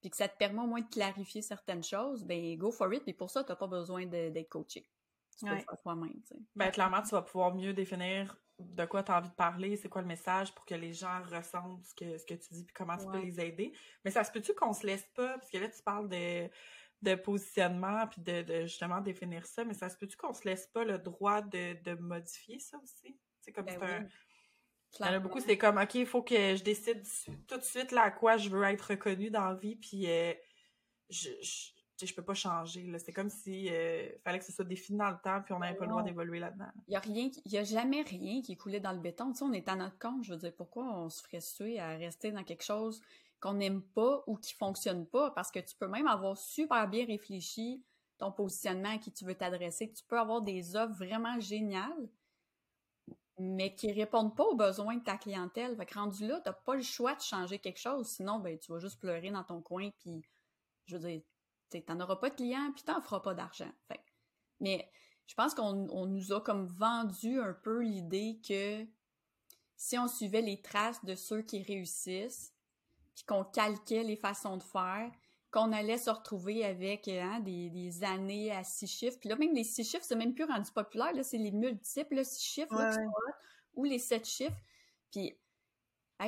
[0.00, 3.04] puis que ça te permet au moins de clarifier certaines choses, ben go for it.
[3.04, 4.88] Puis pour ça, tu n'as pas besoin d'être coaché.
[5.38, 6.20] Tu peux le faire toi-même.
[6.54, 9.88] Ben, clairement, tu vas pouvoir mieux définir de quoi tu as envie de parler, c'est
[9.88, 12.74] quoi le message pour que les gens ressentent ce que, ce que tu dis puis
[12.74, 13.72] comment tu peux les aider.
[14.04, 16.48] Mais ça se peut-tu qu'on se laisse pas, parce que là, tu parles de,
[17.02, 20.66] de positionnement puis de, de, justement définir ça, mais ça se peut-tu qu'on se laisse
[20.68, 23.18] pas le droit de, de modifier ça aussi?
[23.40, 24.08] C'est comme ben c'est un.
[25.00, 27.02] Il y en a beaucoup, c'est comme, OK, il faut que je décide
[27.48, 30.34] tout de suite là, à quoi je veux être reconnue dans la vie, puis euh,
[31.08, 32.86] je, je, je, peux pas changer.
[32.98, 35.78] C'est comme si euh, fallait que ce soit défini dans le temps, puis on n'avait
[35.78, 36.68] pas le droit d'évoluer là-dedans.
[36.88, 39.32] Il y a a jamais rien qui coulé dans le béton.
[39.32, 40.24] Tu sais, on est à notre compte.
[40.24, 43.00] Je veux dire, pourquoi on se ferait suer à rester dans quelque chose
[43.42, 45.32] qu'on n'aime pas ou qui fonctionne pas?
[45.32, 47.84] Parce que tu peux même avoir super bien réfléchi
[48.18, 49.92] ton positionnement à qui tu veux t'adresser.
[49.92, 52.08] Tu peux avoir des offres vraiment géniales,
[53.38, 55.76] mais qui répondent pas aux besoins de ta clientèle.
[55.76, 58.78] Fait rendu là, t'as pas le choix de changer quelque chose, sinon, ben, tu vas
[58.78, 60.22] juste pleurer dans ton coin, puis,
[60.86, 61.22] je veux dire,
[61.84, 63.72] t'en auras pas de clients, puis t'en feras pas d'argent.
[64.60, 64.88] Mais
[65.26, 68.86] je pense qu'on nous a comme vendu un peu l'idée que
[69.76, 72.51] si on suivait les traces de ceux qui réussissent,
[73.14, 75.10] puis qu'on calquait les façons de faire,
[75.50, 79.18] qu'on allait se retrouver avec hein, des, années à six chiffres.
[79.20, 81.12] Puis là, même les six chiffres, c'est même plus rendu populaire.
[81.12, 82.74] Là, c'est les multiples six chiffres
[83.74, 84.56] ou les sept chiffres.
[85.10, 85.38] Puis,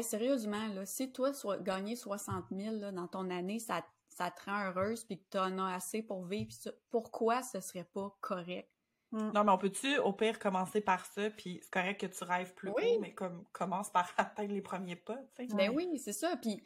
[0.03, 4.67] sérieusement, là, si toi, so gagner 60 000 dans ton année, ça, ça te rend
[4.67, 6.53] heureuse puis que tu en as assez pour vivre,
[6.91, 8.69] pourquoi ce serait pas correct?
[9.15, 9.31] Mm.
[9.33, 12.53] Non, mais on peut-tu, au pire, commencer par ça, puis c'est correct que tu rêves
[12.55, 15.55] plus haut, mais comme commence par atteindre les premiers pas, tu sais.
[15.55, 16.37] Ben oui, c'est ça.
[16.37, 16.61] Puis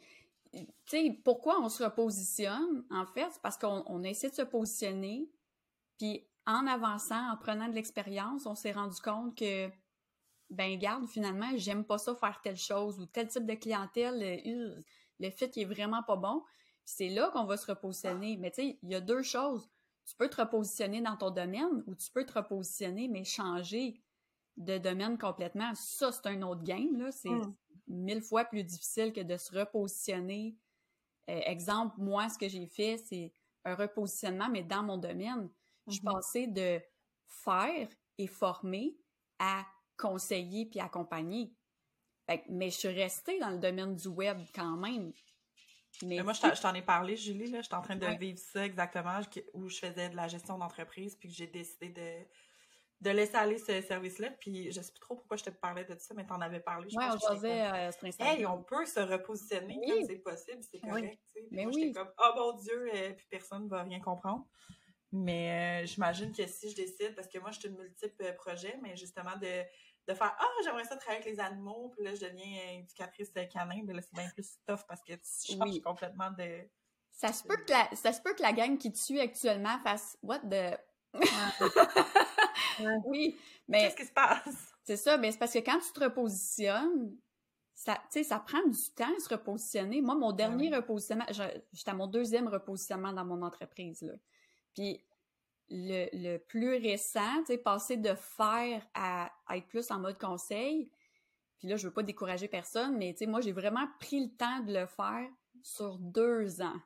[0.51, 5.29] tu sais, pourquoi on se repositionne, en fait, c'est parce qu'on essaie de se positionner,
[5.99, 9.69] puis en avançant, en prenant de l'expérience, on s'est rendu compte que,
[10.49, 14.81] ben, garde, finalement, j'aime pas ça faire telle chose ou tel type de clientèle, euh,
[15.19, 16.43] le fait qui est vraiment pas bon.
[16.83, 18.37] C'est là qu'on va se repositionner.
[18.37, 19.69] Mais tu sais, il y a deux choses.
[20.09, 24.01] Tu peux te repositionner dans ton domaine ou tu peux te repositionner, mais changer
[24.57, 25.71] de domaine complètement.
[25.75, 27.11] Ça, c'est un autre game, là.
[27.11, 27.53] C'est, hmm
[27.89, 30.55] mille fois plus difficile que de se repositionner.
[31.29, 33.33] Euh, exemple, moi, ce que j'ai fait, c'est
[33.65, 35.49] un repositionnement, mais dans mon domaine.
[35.87, 36.13] Je suis mhm.
[36.13, 36.79] passée de
[37.27, 38.95] faire et former
[39.39, 39.65] à
[39.97, 41.53] conseiller puis accompagner.
[42.47, 45.11] mais je suis restée dans le domaine du web quand même.
[46.03, 47.61] Mais, moi, je t'en ai parlé, Julie, là.
[47.61, 49.19] J'étais en train de vivre ça exactement,
[49.53, 52.25] où je faisais de la gestion d'entreprise, puis que j'ai décidé de
[53.01, 54.29] de laisser aller ce service-là.
[54.39, 56.89] Puis je sais plus trop pourquoi je te parlais de ça, mais t'en avais parlé.
[56.89, 61.19] Je ouais, on jasait euh, Hey, on peut se repositionner quand c'est possible, c'est correct.
[61.51, 61.93] Mais moi, oui.
[61.93, 64.45] comme, oh mon Dieu, euh, puis personne ne va rien comprendre.
[65.11, 68.77] Mais euh, j'imagine que si je décide, parce que moi, je suis une multiple projet,
[68.81, 69.63] mais justement de,
[70.09, 73.83] de faire Ah, j'aimerais ça travailler avec les animaux, puis là, je deviens éducatrice canin,
[73.85, 76.67] mais là, c'est bien plus tough parce que tu changes complètement de.
[77.11, 79.77] Ça se, peut que la, ça se peut que la gang qui te suit actuellement
[79.79, 80.79] fasse What the.
[83.05, 83.83] oui, mais.
[83.83, 84.73] Qu'est-ce qui se passe?
[84.83, 87.15] C'est ça, mais c'est parce que quand tu te repositionnes,
[87.75, 90.01] ça, ça prend du temps à se repositionner.
[90.01, 94.01] Moi, mon ben dernier repositionnement, j'étais à mon deuxième repositionnement dans mon entreprise.
[94.01, 94.13] Là.
[94.73, 95.03] Puis
[95.69, 100.91] le, le plus récent, tu sais, passer de faire à, être plus en mode conseil.
[101.57, 104.35] Puis là, je veux pas décourager personne, mais tu sais, moi, j'ai vraiment pris le
[104.35, 105.29] temps de le faire
[105.61, 106.79] sur deux ans.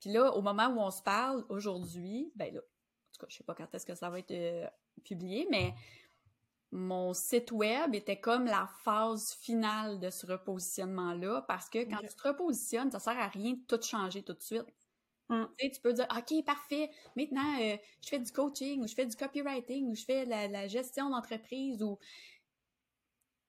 [0.00, 2.60] Puis là, au moment où on se parle aujourd'hui, ben là,
[3.18, 4.66] tout cas, je sais pas quand est-ce que ça va être euh,
[5.04, 5.74] publié, mais
[6.70, 12.14] mon site web était comme la phase finale de ce repositionnement-là parce que quand tu
[12.14, 14.66] te repositionnes, ça sert à rien de tout changer tout de suite.
[15.28, 15.44] Mm.
[15.58, 19.16] Tu, peux dire, OK, parfait, maintenant, euh, je fais du coaching ou je fais du
[19.16, 21.98] copywriting ou je fais la, gestion d'entreprise ou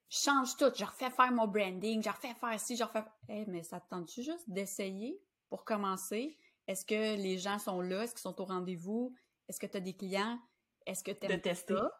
[0.09, 3.03] je change tout, je refais faire mon branding, je refais faire ci, je refais...
[3.29, 6.37] Eh, mais ça te tente-tu juste d'essayer pour commencer?
[6.67, 8.03] Est-ce que les gens sont là?
[8.03, 9.13] Est-ce qu'ils sont au rendez-vous?
[9.47, 10.39] Est-ce que tu as des clients?
[10.85, 11.75] Est-ce que tu aimes de tester?
[11.75, 11.91] ça?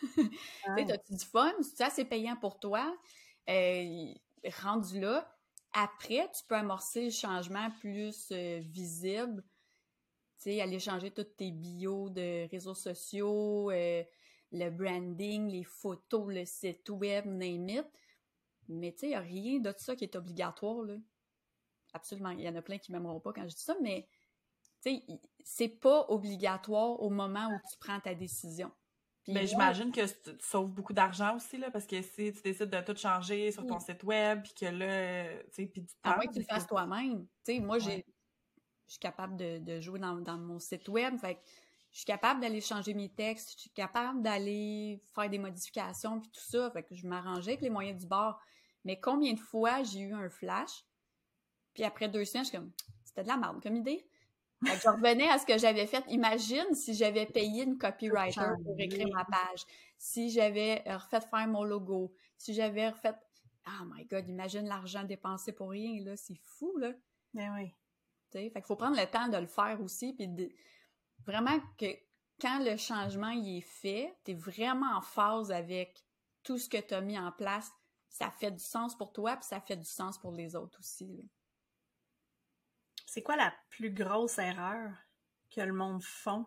[0.76, 1.52] As-tu du fun?
[1.62, 2.96] C'est assez payant pour toi?
[3.48, 4.14] Euh,
[4.62, 5.37] rendu là,
[5.72, 9.42] après, tu peux amorcer le changement plus euh, visible.
[10.38, 14.02] Tu sais, aller changer toutes tes bios de réseaux sociaux, euh,
[14.52, 17.86] le branding, les photos, le site web, name it.
[18.68, 20.94] Mais tu sais, il n'y a rien de ça qui est obligatoire, là.
[21.94, 22.30] Absolument.
[22.30, 24.06] Il y en a plein qui m'aimeront pas quand je dis ça, mais
[24.82, 25.02] tu sais,
[25.42, 28.70] c'est pas obligatoire au moment où tu prends ta décision.
[29.28, 32.80] Mais j'imagine que tu sauves beaucoup d'argent aussi, là, parce que si tu décides de
[32.80, 36.10] tout changer sur ton site web, puis que là, tu sais, puis du temps...
[36.10, 37.26] À moins que tu le fasses toi-même.
[37.44, 38.04] Tu sais, moi, j'ai
[38.88, 41.38] je suis capable de, jouer dans, mon site web, fait
[41.90, 46.30] je suis capable d'aller changer mes textes, je suis capable d'aller faire des modifications, puis
[46.30, 48.38] tout ça, fait que je m'arrangeais avec les moyens du bord.
[48.84, 50.84] Mais combien de fois j'ai eu un flash,
[51.74, 52.72] puis après deux semaines, je suis comme,
[53.04, 54.06] c'était de la merde comme idée.
[54.62, 56.04] Je revenais à ce que j'avais fait.
[56.08, 59.64] Imagine si j'avais payé une copywriter pour écrire ma page,
[59.98, 63.14] si j'avais refait faire mon logo, si j'avais refait.
[63.66, 66.92] Oh my god, imagine l'argent dépensé pour rien, là, c'est fou, là.
[67.34, 67.74] Ben oui.
[68.32, 70.28] Fait qu'il faut prendre le temps de le faire aussi, puis
[71.26, 71.86] vraiment que
[72.40, 76.04] quand le changement y est fait, tu es vraiment en phase avec
[76.42, 77.70] tout ce que tu as mis en place.
[78.08, 81.28] Ça fait du sens pour toi, puis ça fait du sens pour les autres aussi.
[83.08, 84.92] C'est quoi la plus grosse erreur
[85.50, 86.44] que le monde font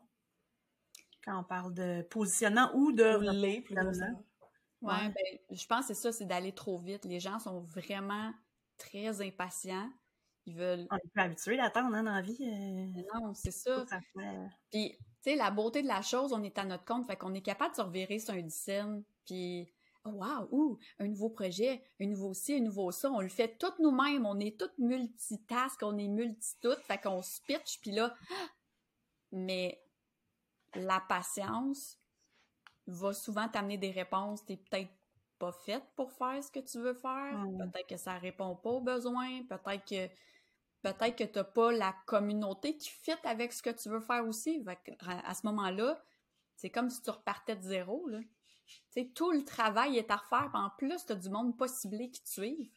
[1.25, 6.01] quand on parle de positionnement ou de les plus Ouais, ben, je pense que c'est
[6.01, 7.05] ça, c'est d'aller trop vite.
[7.05, 8.31] Les gens sont vraiment
[8.77, 9.91] très impatients.
[10.45, 10.87] Ils veulent.
[10.91, 12.37] On est plus habitué d'attendre hein, dans la vie.
[12.41, 13.83] Euh, non, c'est ça.
[14.71, 17.33] Puis, tu sais, la beauté de la chose, on est à notre compte, fait qu'on
[17.33, 19.71] est capable de se revirer sur un dizaine, puis
[20.05, 23.57] oh wow, ouh, un nouveau projet, un nouveau ci, un nouveau ça, on le fait
[23.57, 28.15] toutes nous-mêmes, on est toutes multitask, on est multi-toutes, fait qu'on se pitch, puis là,
[29.31, 29.83] mais
[30.75, 31.97] la patience
[32.87, 34.91] va souvent t'amener des réponses, t'es peut-être
[35.37, 37.71] pas faite pour faire ce que tu veux faire, mmh.
[37.71, 40.07] peut-être que ça répond pas aux besoins, peut-être que
[40.81, 44.65] peut-être que t'as pas la communauté qui fit avec ce que tu veux faire aussi.
[44.99, 46.03] à ce moment-là,
[46.55, 48.19] c'est comme si tu repartais de zéro, là
[49.13, 50.49] tout le travail est à refaire.
[50.53, 52.71] En plus, tu as du monde pas ciblé qui te suivent.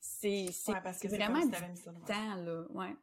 [0.00, 0.48] C'est
[1.04, 1.52] vraiment du
[2.06, 2.64] temps, là.
[2.70, 2.96] Ouais.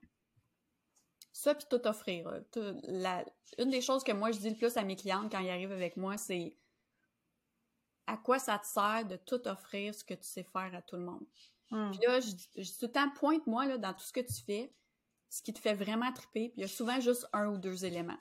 [1.32, 2.42] Ça, puis tout offrir.
[3.60, 5.72] une des choses que moi, je dis le plus à mes clientes quand ils arrivent
[5.72, 6.58] avec moi, c'est
[8.08, 10.96] à quoi ça te sert de tout offrir ce que tu sais faire à tout
[10.96, 11.26] le monde.
[11.70, 11.92] Hmm.
[11.92, 14.74] Puis là, je, dis tout le temps, pointe-moi dans tout ce que tu fais,
[15.30, 16.50] ce qui te fait vraiment triper.
[16.50, 18.18] Puis il y a souvent juste un ou deux éléments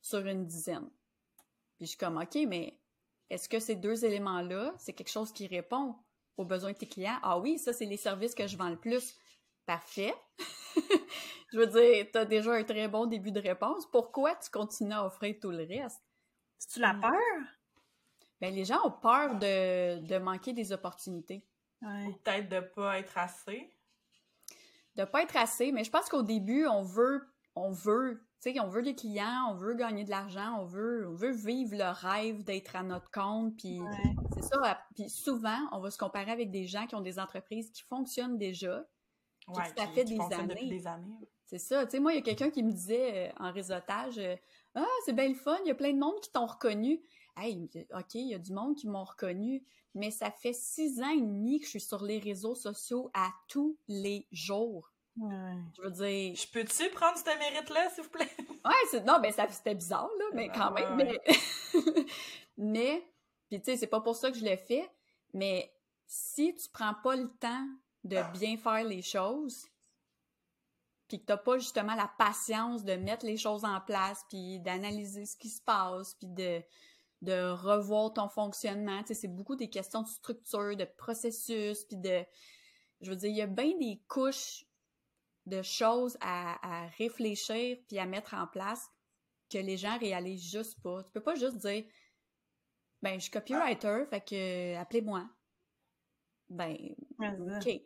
[0.00, 0.88] sur une dizaine.
[1.76, 2.77] Puis je suis comme, OK, mais
[3.30, 5.96] est-ce que ces deux éléments-là, c'est quelque chose qui répond
[6.36, 7.18] aux besoins de tes clients?
[7.22, 9.14] Ah oui, ça, c'est les services que je vends le plus.
[9.66, 10.14] Parfait.
[11.52, 13.86] je veux dire, tu as déjà un très bon début de réponse.
[13.90, 16.02] Pourquoi tu continues à offrir tout le reste?
[16.72, 17.12] tu la peur?
[18.40, 21.46] Ben, les gens ont peur de, manquer des opportunités.
[21.80, 23.70] Peut-être de ne pas être assez.
[24.96, 27.22] De pas être assez, mais je pense qu'au début, on veut,
[27.58, 31.08] on veut tu sais, on veut des clients, on veut gagner de l'argent, on veut,
[31.08, 33.80] on veut vivre le rêve d'être à notre compte, puis
[34.32, 34.78] c'est ça.
[34.94, 38.38] Puis souvent, on va se comparer avec des gens qui ont des entreprises qui fonctionnent
[38.38, 38.86] déjà,
[39.40, 40.86] qui ça fait des, années.
[40.86, 41.28] années.
[41.46, 41.84] C'est ça.
[41.84, 44.36] Tu sais, moi, il y a quelqu'un qui me disait euh, en réseautage, euh,
[44.76, 47.02] ah, c'est bien le fun, il y a plein de monde qui t'ont reconnu.
[47.36, 51.10] Hey, ok, il y a du monde qui m'ont reconnu, mais ça fait six ans
[51.10, 54.92] et demi que je suis sur les réseaux sociaux à tous les jours.
[55.76, 56.34] Je veux dire.
[56.34, 58.30] Je peux-tu prendre ce mérite-là, s'il vous plaît?
[58.64, 60.96] ouais, non, ben ça c'était bizarre, là, mais quand même.
[60.96, 61.20] Mais,
[62.56, 63.02] mais
[63.48, 64.88] puis tu sais, c'est pas pour ça que je le fais,
[65.32, 65.72] mais
[66.06, 67.66] si tu prends pas le temps
[68.04, 69.66] de bien faire les choses,
[71.08, 75.24] puis que t'as pas justement la patience de mettre les choses en place, puis d'analyser
[75.24, 76.62] ce qui se passe, puis de,
[77.22, 81.96] de revoir ton fonctionnement, tu sais, c'est beaucoup des questions de structure, de processus, puis
[81.96, 82.24] de...
[83.00, 84.66] Je veux dire, il y a bien des couches
[85.48, 88.88] de choses à, réfléchir puis à mettre en place
[89.50, 91.02] que les gens réalisent juste pas.
[91.04, 91.84] Tu peux pas juste dire
[93.00, 95.28] ben je suis copywriter, fait que appelez-moi.
[96.48, 96.76] Ben
[97.18, 97.64] OK.
[97.64, 97.82] Tu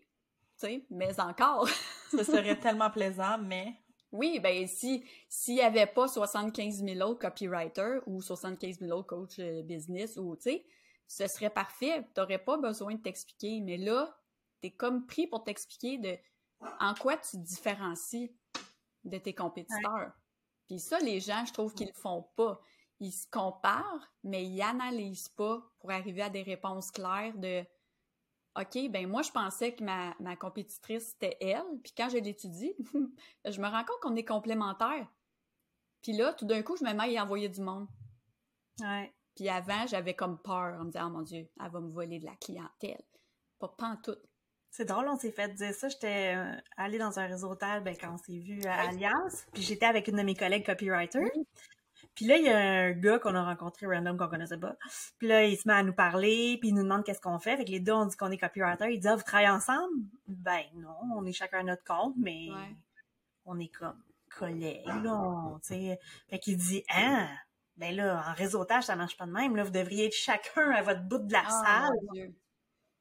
[0.57, 1.69] sais, mais encore.
[2.11, 3.75] Ce serait tellement plaisant, mais
[4.11, 9.09] oui, ben si s'il y avait pas 75 000 autres copywriters ou 75 000 autres
[9.09, 10.67] coachs business ou tu sais,
[11.13, 12.05] ce serait parfait.
[12.15, 13.61] Tu n'aurais pas besoin de t'expliquer.
[13.61, 14.19] Mais là,
[14.63, 16.17] tu es comme pris pour t'expliquer de
[16.81, 18.35] en quoi tu te différencies
[19.05, 20.13] de tes compétiteurs?
[20.69, 22.61] Puis ça, les gens, je trouve qu'ils le font pas.
[23.01, 27.65] Ils se comparent, mais ils analysent pas pour arriver à des réponses claires de
[28.61, 31.65] OK, ben moi, je pensais que ma, ma compétitrice, c'était elle.
[31.83, 32.75] Puis quand je l'étudie,
[33.45, 35.09] je me rends compte qu'on est complémentaires.
[36.03, 37.87] Puis là, tout d'un coup, je me mets à envoyer du monde.
[38.81, 39.13] Ouais.
[39.35, 42.19] Puis avant, j'avais comme peur en me disant, oh mon Dieu, elle va me voler
[42.19, 43.03] de la clientèle.
[43.59, 44.17] Pas, pas en tout.
[44.75, 45.91] C'est drôle, on s'est fait dire ça.
[45.91, 49.85] J'étais euh, allée dans un réseautage ben, quand on s'est vu à Alliance, puis j'étais
[49.85, 51.21] avec une de mes collègues copywriter.
[52.15, 54.75] Puis là, il y a un gars qu'on a rencontré random qu'on connaissait pas.
[55.19, 57.59] Puis là, il se met à nous parler, puis il nous demande qu'est-ce qu'on fait.
[57.59, 58.95] Fait que les deux, on dit qu'on est copywriter.
[58.95, 59.93] Il dit, ah, vous travaillez ensemble?
[60.27, 62.49] Ben non, on est chacun à notre compte, mais
[63.45, 64.03] on est comme
[64.39, 65.59] collègues, là.
[66.31, 67.29] Fait qu'il dit, ah,
[67.77, 69.55] ben là, en réseautage, ça marche pas de même.
[69.55, 72.33] Là, vous devriez être chacun à votre bout de la Ah, salle.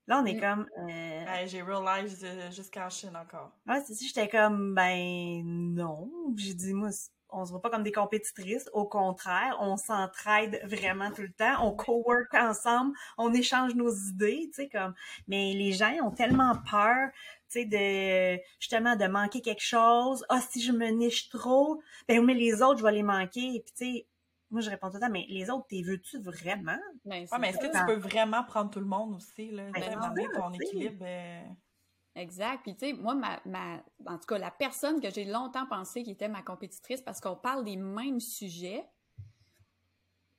[0.07, 0.39] Là, on est Mm.
[0.39, 0.65] comme.
[0.89, 3.51] euh, Ouais, j'ai realized euh, jusqu'en Chine encore.
[3.67, 6.09] Ouais, c'est ça, j'étais comme, ben non.
[6.35, 6.89] J'ai dit, moi,
[7.29, 8.69] on se voit pas comme des compétitrices.
[8.73, 11.65] Au contraire, on s'entraide vraiment tout le temps.
[11.65, 12.93] On co-work ensemble.
[13.17, 14.93] On échange nos idées, tu sais, comme.
[15.27, 17.09] Mais les gens ont tellement peur,
[17.49, 20.25] tu sais, de, justement, de manquer quelque chose.
[20.29, 23.61] Ah, si je me niche trop, ben, mais les autres, je vais les manquer.
[23.65, 24.07] Puis, tu sais,
[24.51, 26.77] moi, je réponds tout le temps, mais les autres, t'es veux-tu vraiment?
[27.05, 29.71] Ben, Ouais, mais est-ce que tu peux vraiment prendre tout le monde aussi, là?
[29.71, 31.03] Ben, demander ça, ton équilibre.
[31.07, 31.43] euh,
[32.15, 32.61] Exact.
[32.63, 36.03] Puis, tu sais, moi, ma, ma, en tout cas, la personne que j'ai longtemps pensé
[36.03, 38.85] qui était ma compétitrice, parce qu'on parle des mêmes sujets.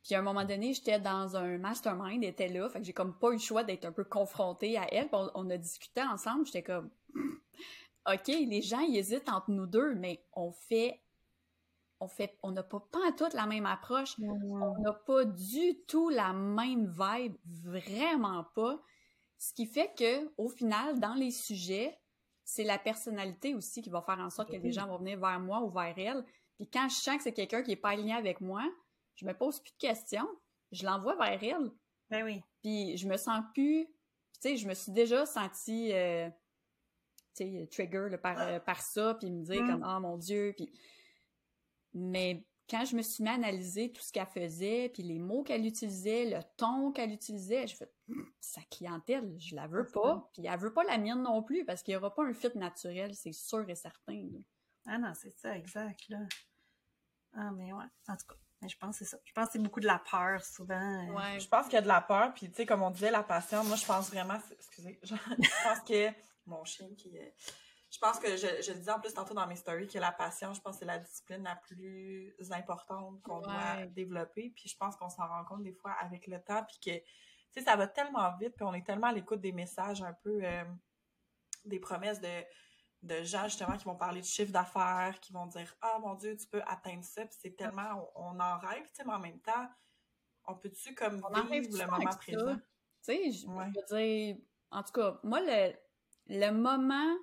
[0.05, 2.69] Puis, à un moment donné, j'étais dans un mastermind, elle était là.
[2.69, 5.07] Fait que j'ai comme pas eu le choix d'être un peu confrontée à elle.
[5.09, 6.45] Puis on, on a discuté ensemble.
[6.45, 6.91] J'étais comme,
[8.13, 11.01] OK, les gens, ils hésitent entre nous deux, mais on fait,
[12.03, 14.17] on fait, on n'a pas, pas en toute la même approche.
[14.19, 18.83] On n'a pas du tout la même vibe, vraiment pas.
[19.39, 21.97] Ce qui fait que, au final, dans les sujets,
[22.45, 25.39] c'est la personnalité aussi qui va faire en sorte que les gens vont venir vers
[25.39, 26.25] moi ou vers elle.
[26.57, 28.63] Puis quand je sens que c'est quelqu'un qui est pas aligné avec moi,
[29.15, 30.29] je me pose plus de questions,
[30.73, 31.71] je l'envoie vers elle.
[32.11, 32.43] Ben oui.
[32.63, 36.29] Puis je me sens plus, tu sais, je me suis déjà sentie, euh,
[37.37, 39.71] tu sais, trigger là, par, par ça, puis me dire Mm.
[39.71, 40.69] comme, oh mon Dieu, puis...
[41.95, 45.43] Mais quand je me suis mis à analyser tout ce qu'elle faisait, puis les mots
[45.43, 50.29] qu'elle utilisait, le ton qu'elle utilisait, je fais, Hum, sa clientèle, je la veux pas,
[50.33, 52.57] puis elle veut pas la mienne non plus, parce qu'il y aura pas un fit
[52.57, 54.15] naturel, c'est sûr et certain.
[54.33, 54.39] là.
[54.87, 56.19] Ah non, c'est ça, exact, là.
[57.35, 57.85] Ah, mais ouais.
[58.09, 59.19] En tout cas, mais je pense que c'est ça.
[59.25, 60.75] Je pense que c'est beaucoup de la peur, souvent.
[61.09, 61.13] euh.
[61.13, 61.41] Ouais.
[61.41, 63.23] Je pense qu'il y a de la peur, puis tu sais, comme on disait, la
[63.23, 66.09] passion, moi, je pense vraiment, excusez, je, je pense que
[66.47, 67.35] mon chien qui est.
[67.93, 70.13] Je pense que je, je le disais en plus tantôt dans mes stories que la
[70.13, 73.43] passion, je pense que c'est la discipline la plus importante qu'on Ouais.
[73.45, 74.51] doit développer.
[74.57, 77.05] Puis je pense qu'on s'en rend compte des fois avec le temps, puis que, tu
[77.53, 80.41] sais, ça va tellement vite, puis on est tellement à l'écoute des messages un peu,
[80.43, 80.65] euh,
[81.67, 82.43] des promesses de,
[83.03, 86.35] de gens justement qui vont parler de chiffre d'affaires, qui vont dire Ah mon Dieu,
[86.35, 89.19] tu peux atteindre ça, puis c'est tellement, on, on en rêve, tu sais, mais en
[89.21, 89.69] même temps,
[90.47, 92.57] on peut-tu comme On vivre le moment présent?
[92.57, 92.63] Tu
[93.03, 93.67] sais, je Ouais.
[93.75, 94.37] je veux dire,
[94.71, 95.75] en tout cas, moi, le,
[96.29, 97.15] le moment,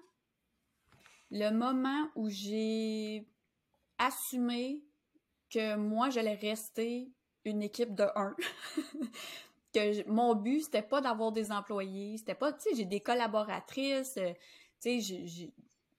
[1.31, 3.27] le moment où j'ai
[3.97, 4.83] assumé
[5.49, 7.11] que moi, j'allais rester
[7.45, 8.35] une équipe de un,
[9.73, 12.99] que je- mon but, c'était pas d'avoir des employés, c'était pas, tu sais, j'ai des
[13.01, 14.33] collaboratrices, euh,
[14.81, 15.53] tu sais,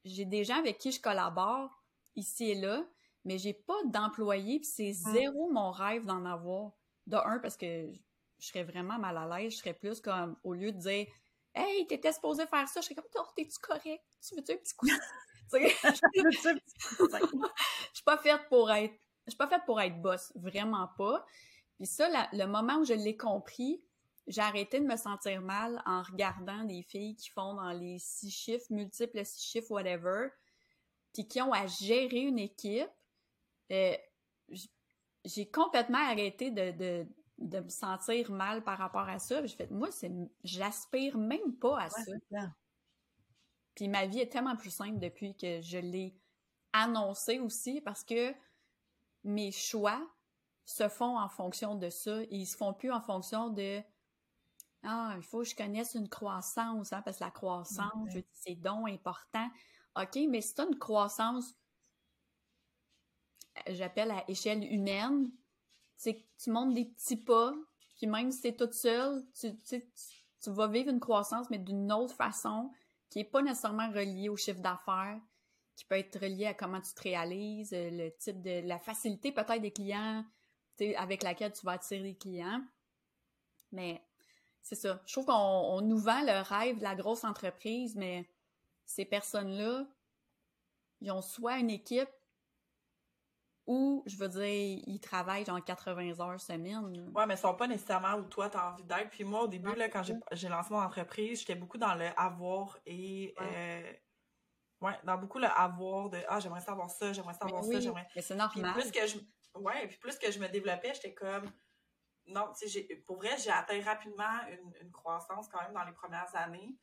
[0.04, 1.70] j'ai- des gens avec qui je collabore
[2.16, 2.84] ici et là,
[3.24, 6.72] mais j'ai pas d'employés, puis c'est zéro mon rêve d'en avoir.
[7.06, 7.90] De un, parce que
[8.38, 11.06] je serais vraiment mal à l'aise, je serais plus comme, au lieu de dire
[11.54, 14.04] Hey, t'étais supposé faire ça, je serais comme, oh, t'es-tu correct?
[14.26, 14.86] Tu veux-tu un petit coup?
[15.52, 15.68] Je
[17.94, 18.94] suis pas faite pour être,
[19.26, 21.24] je suis pas faite pour être boss, vraiment pas.
[21.78, 23.82] Puis ça, la- le moment où je l'ai compris,
[24.26, 28.30] j'ai arrêté de me sentir mal en regardant des filles qui font dans les six
[28.30, 30.28] chiffres, multiples six chiffres, whatever,
[31.14, 32.90] puis qui ont à gérer une équipe.
[33.72, 33.96] Euh,
[35.24, 37.06] j'ai complètement arrêté de, de,
[37.40, 39.40] de me sentir mal par rapport à ça.
[39.40, 40.11] Puis J'ai fait, moi, c'est,
[40.44, 42.12] j'aspire même pas à Ouais, ça.
[43.74, 46.14] Puis ma vie est tellement plus simple depuis que je l'ai
[46.72, 48.35] annoncé aussi parce que
[49.24, 50.07] mes choix
[50.64, 52.22] se font en fonction de ça.
[52.22, 53.81] Et ils se font plus en fonction de
[54.83, 58.26] Ah, il faut que je connaisse une croissance, hein, parce que la croissance, je dis,
[58.33, 59.48] c'est donc important.
[59.96, 61.55] OK, mais si tu as une croissance,
[63.59, 65.31] euh, j'appelle à échelle humaine,
[66.00, 67.52] c'est que tu montes des petits pas,
[67.96, 69.84] puis même si tu es toute seule, tu, tu,
[70.42, 72.70] tu- vas vivre une croissance, mais d'une autre façon,
[73.10, 75.20] qui n'est pas nécessairement reliée au chiffre d'affaires,
[75.76, 79.30] qui peut être reliée à comment tu te réalises, euh, le type de la facilité
[79.30, 80.24] peut-être des clients
[80.96, 82.62] avec laquelle tu vas attirer des clients.
[83.70, 84.02] Mais
[84.62, 85.02] c'est ça.
[85.04, 88.26] Je trouve qu'on on nous vend le rêve de la grosse entreprise, mais
[88.86, 89.86] ces personnes-là,
[91.02, 92.08] ils ont soit une équipe
[93.70, 94.42] ou, je veux dire,
[94.87, 97.12] ils travaillent genre 80 heures semaine.
[97.14, 99.11] Ouais, mais ils sont pas nécessairement où toi, tu as envie d'être.
[99.11, 100.02] Puis moi, au début, Ouais, là, quand
[100.33, 103.33] j'ai lancé mon entreprise, j'étais beaucoup dans le avoir et.
[103.40, 103.92] euh,
[104.80, 108.06] ouais, dans beaucoup le avoir de Ah, j'aimerais savoir ça, j'aimerais savoir ça, j'aimerais.
[108.16, 108.73] mais c'est Puis normal.
[108.81, 109.18] plus que je.
[109.54, 111.50] Ouais, puis plus que je me développais, j'étais comme.
[112.27, 115.85] Non, tu sais, j'ai- pour vrai, j'ai atteint rapidement une, une croissance quand même dans
[115.85, 116.77] les premières années.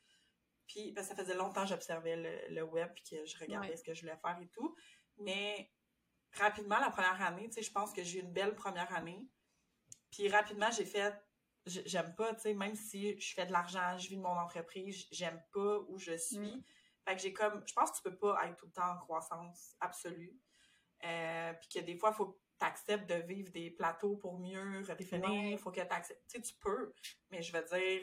[0.67, 3.69] Puis, parce que ça faisait longtemps que j'observais le, le web puis que je regardais
[3.69, 3.75] Ouais.
[3.77, 4.75] ce que je voulais faire et tout.
[5.19, 5.71] Mais
[6.33, 9.27] rapidement, la première année, tu sais, je pense que j'ai eu une belle première année.
[10.11, 11.13] Puis rapidement, j'ai fait.
[11.65, 15.05] J'aime pas, tu sais, même si je fais de l'argent, je vis de mon entreprise,
[15.11, 16.55] j'aime pas où je suis.
[16.55, 16.63] Mm.
[17.05, 17.61] Fait que j'ai comme.
[17.67, 20.39] Je pense que tu peux pas être tout le temps en croissance absolue.
[21.03, 25.57] Euh, puis que des fois, faut t'acceptes de vivre des plateaux pour mieux redéfinir, il
[25.57, 26.23] faut que t'acceptes.
[26.27, 26.93] Tu sais, tu peux,
[27.29, 28.01] mais je veux dire,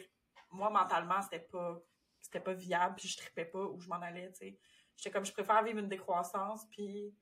[0.50, 1.82] moi, mentalement, c'était pas,
[2.20, 4.58] c'était pas viable, puis je tripais pas où je m'en allais, tu sais.
[4.96, 7.12] J'étais comme, je préfère vivre une décroissance, puis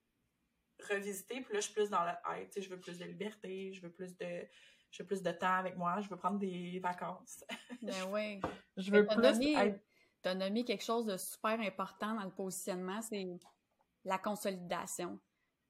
[0.89, 2.13] revisiter, puis là, je suis plus dans le
[2.47, 4.47] tu sais, je veux plus de liberté, je veux plus de,
[4.91, 7.45] je veux plus de temps avec moi, je veux prendre des vacances.
[7.83, 8.41] Ben oui.
[8.77, 9.81] je veux plus nommé,
[10.25, 13.27] as nommé quelque chose de super important dans le positionnement, c'est
[14.05, 15.19] la consolidation.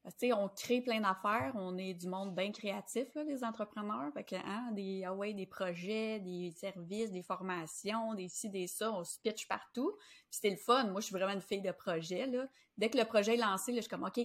[0.05, 4.11] Tu sais, on crée plein d'affaires, on est du monde bien créatif, là, les entrepreneurs.
[4.13, 8.67] Fait que, hein, des, ah ouais, des projets, des services, des formations, des ci, des
[8.67, 9.95] ça, on se pitch partout.
[9.97, 10.89] Puis c'était le fun.
[10.89, 12.45] Moi, je suis vraiment une fille de projet, là.
[12.77, 14.19] Dès que le projet est lancé, là, je suis comme, OK,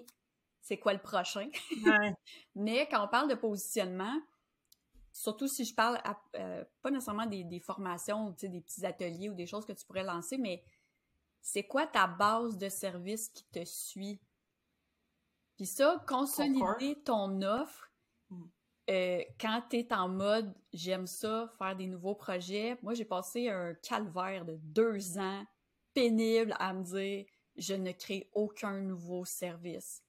[0.68, 1.48] c'est quoi le prochain?
[2.54, 4.20] Mais quand on parle de positionnement,
[5.10, 5.98] surtout si je parle,
[6.36, 10.04] euh, pas nécessairement des, des formations, des petits ateliers ou des choses que tu pourrais
[10.04, 10.62] lancer, mais
[11.40, 14.20] c'est quoi ta base de service qui te suit?
[15.56, 17.90] Puis ça, consolider ton offre
[18.28, 18.44] hmm.
[18.90, 22.76] euh, quand tu es en mode j'aime ça, faire des nouveaux projets.
[22.82, 25.46] Moi, j'ai passé un calvaire de deux ans
[25.94, 27.24] pénible à me dire
[27.56, 30.02] je ne crée aucun nouveau service.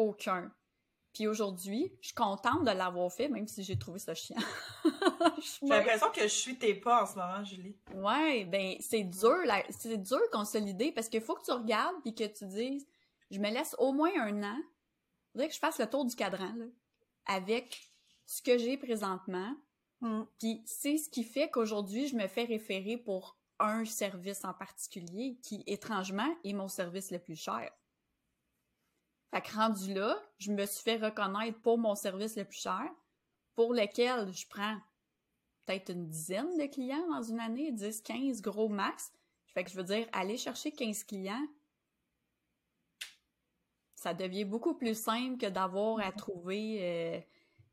[0.00, 0.50] Aucun.
[1.12, 4.38] Puis aujourd'hui, je suis contente de l'avoir fait, même si j'ai trouvé ça chiant.
[4.84, 7.76] j'ai l'impression que je suis tes pas en ce moment, Julie.
[7.94, 9.36] Ouais, ben c'est dur,
[9.70, 12.86] c'est dur consolider parce qu'il faut que tu regardes puis que tu dises
[13.30, 14.58] je me laisse au moins un an.
[15.32, 16.52] Faudrait que je fasse le tour du cadran
[17.26, 17.92] avec
[18.26, 19.54] ce que j'ai présentement.
[20.00, 20.22] Mm.
[20.38, 25.38] Puis c'est ce qui fait qu'aujourd'hui, je me fais référer pour un service en particulier
[25.42, 27.70] qui, étrangement, est mon service le plus cher.
[29.30, 32.84] Fait que rendu là, je me suis fait reconnaître pour mon service le plus cher,
[33.54, 34.76] pour lequel je prends
[35.64, 39.12] peut-être une dizaine de clients dans une année, 10, 15 gros max.
[39.54, 41.46] Fait que je veux dire, aller chercher 15 clients,
[44.00, 47.26] ça devient beaucoup plus simple que d'avoir à trouver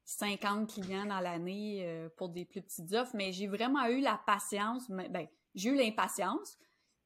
[0.04, 3.16] 50 euh, clients dans l'année euh, pour des plus petites offres.
[3.16, 6.58] Mais j'ai vraiment eu la patience, ben, j'ai eu l'impatience,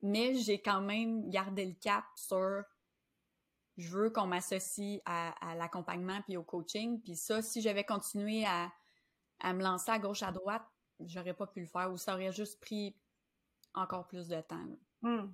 [0.01, 2.63] mais j'ai quand même gardé le cap sur
[3.81, 7.01] je veux qu'on m'associe à, l'accompagnement puis au coaching.
[7.01, 8.71] Puis ça, si j'avais continué à,
[9.53, 10.63] me lancer à gauche à droite,
[10.99, 12.95] j'aurais pas pu le faire ou ça aurait juste pris
[13.73, 14.65] encore plus de temps.
[15.01, 15.31] Hmm.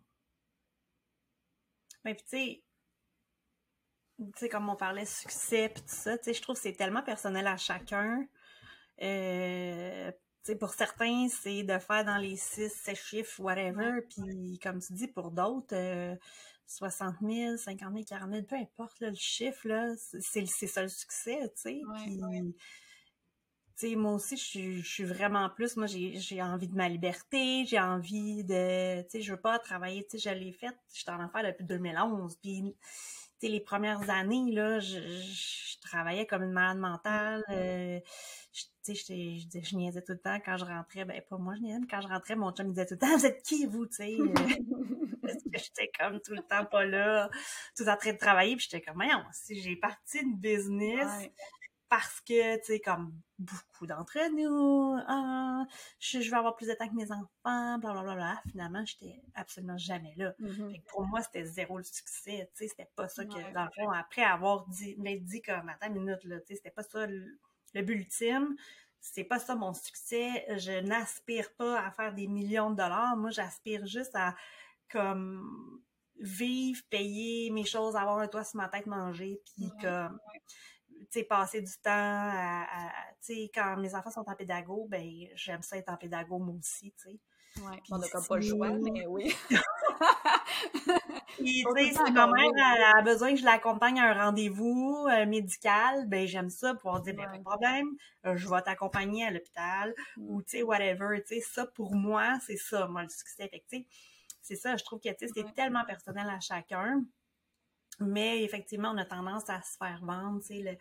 [2.05, 2.63] Mais puis tu sais,
[4.17, 6.73] tu sais, comme on parlait succès pis tout ça, tu sais, je trouve que c'est
[6.73, 8.25] tellement personnel à chacun.
[9.01, 10.17] Euh, tu
[10.53, 14.93] sais, pour certains, c'est de faire dans les six, sept chiffres, whatever, puis comme tu
[14.93, 16.15] dis, pour d'autres, euh,
[16.67, 21.39] 60 000, 50 000, 40 000, peu importe le chiffre, là, c'est ça le succès,
[21.55, 21.81] tu sais.
[23.77, 27.79] tu sais, moi aussi, je suis, vraiment plus, moi, j'ai envie de ma liberté, j'ai
[27.79, 31.19] envie de, tu sais, je veux pas travailler, tu sais, je l'ai fait, j'étais en
[31.19, 32.75] affaires depuis 2011, puis
[33.41, 34.99] les premières années, là, je,
[35.81, 37.43] travaillais comme une malade mentale.
[37.49, 37.99] Euh,
[38.51, 41.05] je, je, je, niaisais tout le temps quand je rentrais.
[41.05, 42.99] Ben, pas moi, je niaisais, mais quand je rentrais, mon chum me disait tout le
[42.99, 44.17] temps, vous êtes qui, vous, tu sais?
[44.19, 44.33] Euh?
[45.21, 47.29] parce que j'étais comme tout le temps pas là,
[47.75, 48.55] tout en train de travailler.
[48.55, 51.29] Puis j'étais comme, si j'ai parti une business,
[51.89, 55.65] parce que, tu sais, comme beaucoup d'entre nous, ah,
[55.99, 58.03] je, vais avoir plus de temps que mes enfants, blablabla.
[58.03, 60.33] Bla, bla, Finalement, j'étais absolument jamais là.
[60.39, 60.83] Mm-hmm.
[60.85, 63.91] pour moi, c'était zéro le succès, tu sais, c'était pas ça que, dans le fond,
[63.91, 67.05] après avoir dit, mais dit comme, attends une minute, là, tu sais, c'était pas ça
[67.05, 67.37] le,
[67.73, 68.55] but ultime.
[68.99, 70.45] C'est pas ça mon succès.
[70.57, 73.15] Je n'aspire pas à faire des millions de dollars.
[73.15, 74.35] Moi, j'aspire juste à,
[74.89, 75.81] comme,
[76.19, 80.19] vivre, payer mes choses, avoir un toit sur ma tête, manger, puis comme
[81.09, 82.65] sais, passer du temps à,
[83.21, 86.55] tu sais, quand mes enfants sont en pédago, ben, j'aime ça être en pédago, moi
[86.57, 87.19] aussi, tu sais.
[87.61, 89.35] Ouais, on n'a pas le choix, mais oui.
[91.37, 92.51] Puis, tu sais, si ma mère
[92.95, 97.15] a, besoin que je l'accompagne à un rendez-vous euh, médical, ben, j'aime ça, pour dire,
[97.15, 97.87] ben, pas de problème,
[98.25, 100.29] euh, je vais t'accompagner à l'hôpital, mm.
[100.29, 103.45] ou, tu sais, whatever, tu sais, ça, pour moi, c'est ça, moi, le succès.
[103.45, 103.85] effectif
[104.47, 107.03] c'est ça, je trouve que, tu sais, c'est tellement personnel à chacun.
[107.99, 110.79] Mais effectivement, on a tendance à se faire vendre, tu sais,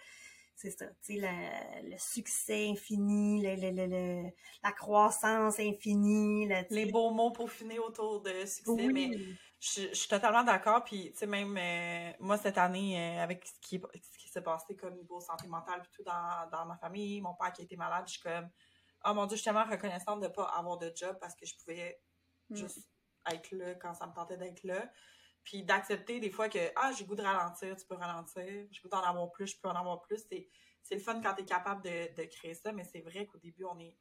[0.54, 4.30] c'est ça, tu sais, le, succès infini, le,
[4.62, 6.48] la croissance infinie.
[6.70, 9.10] Les beaux mots pour finir autour de succès, mais
[9.60, 10.82] je, suis totalement d'accord.
[10.82, 14.40] Puis, tu sais, même euh, moi, cette année, euh, avec ce qui, ce qui s'est
[14.40, 17.64] passé comme niveau santé mentale, puis tout dans, dans ma famille, mon père qui a
[17.64, 18.48] été malade, je suis comme,
[19.04, 21.46] oh mon Dieu, je suis tellement reconnaissante de ne pas avoir de job parce que
[21.46, 22.00] je pouvais
[22.50, 22.56] mm.
[22.56, 22.78] juste
[23.30, 24.90] être là quand ça me tentait d'être là.
[25.46, 28.66] Puis d'accepter des fois que, ah, j'ai goût de ralentir, tu peux ralentir.
[28.70, 30.26] J'ai goût d'en avoir plus, je peux en avoir plus.
[30.28, 30.48] C'est,
[30.82, 33.38] c'est le fun quand tu es capable de, de, créer ça, mais c'est vrai qu'au
[33.38, 33.96] début, on est.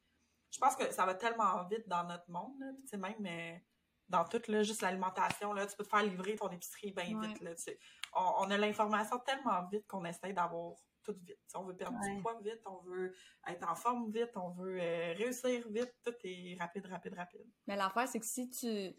[0.51, 2.67] Je pense que ça va tellement vite dans notre monde, là.
[2.81, 3.63] tu sais, même mais
[4.09, 7.41] dans tout, là, juste l'alimentation, là, tu peux te faire livrer ton épicerie bien vite,
[7.41, 7.53] là.
[7.53, 7.77] Tu
[8.13, 11.37] on, on, a l'information tellement vite qu'on essaie d'avoir tout vite.
[11.53, 13.13] on veut perdre du poids vite, on veut
[13.47, 15.93] être en forme vite, on veut euh, réussir vite.
[16.03, 17.45] Tout est rapide, rapide, rapide.
[17.67, 18.95] Mais l'affaire, c'est que si tu.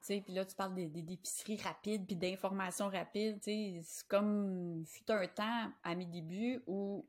[0.00, 4.06] Tu sais, puis là, tu parles des, d'épiceries rapides puis d'informations rapides, tu sais, c'est
[4.06, 7.04] comme fut un temps à mes débuts où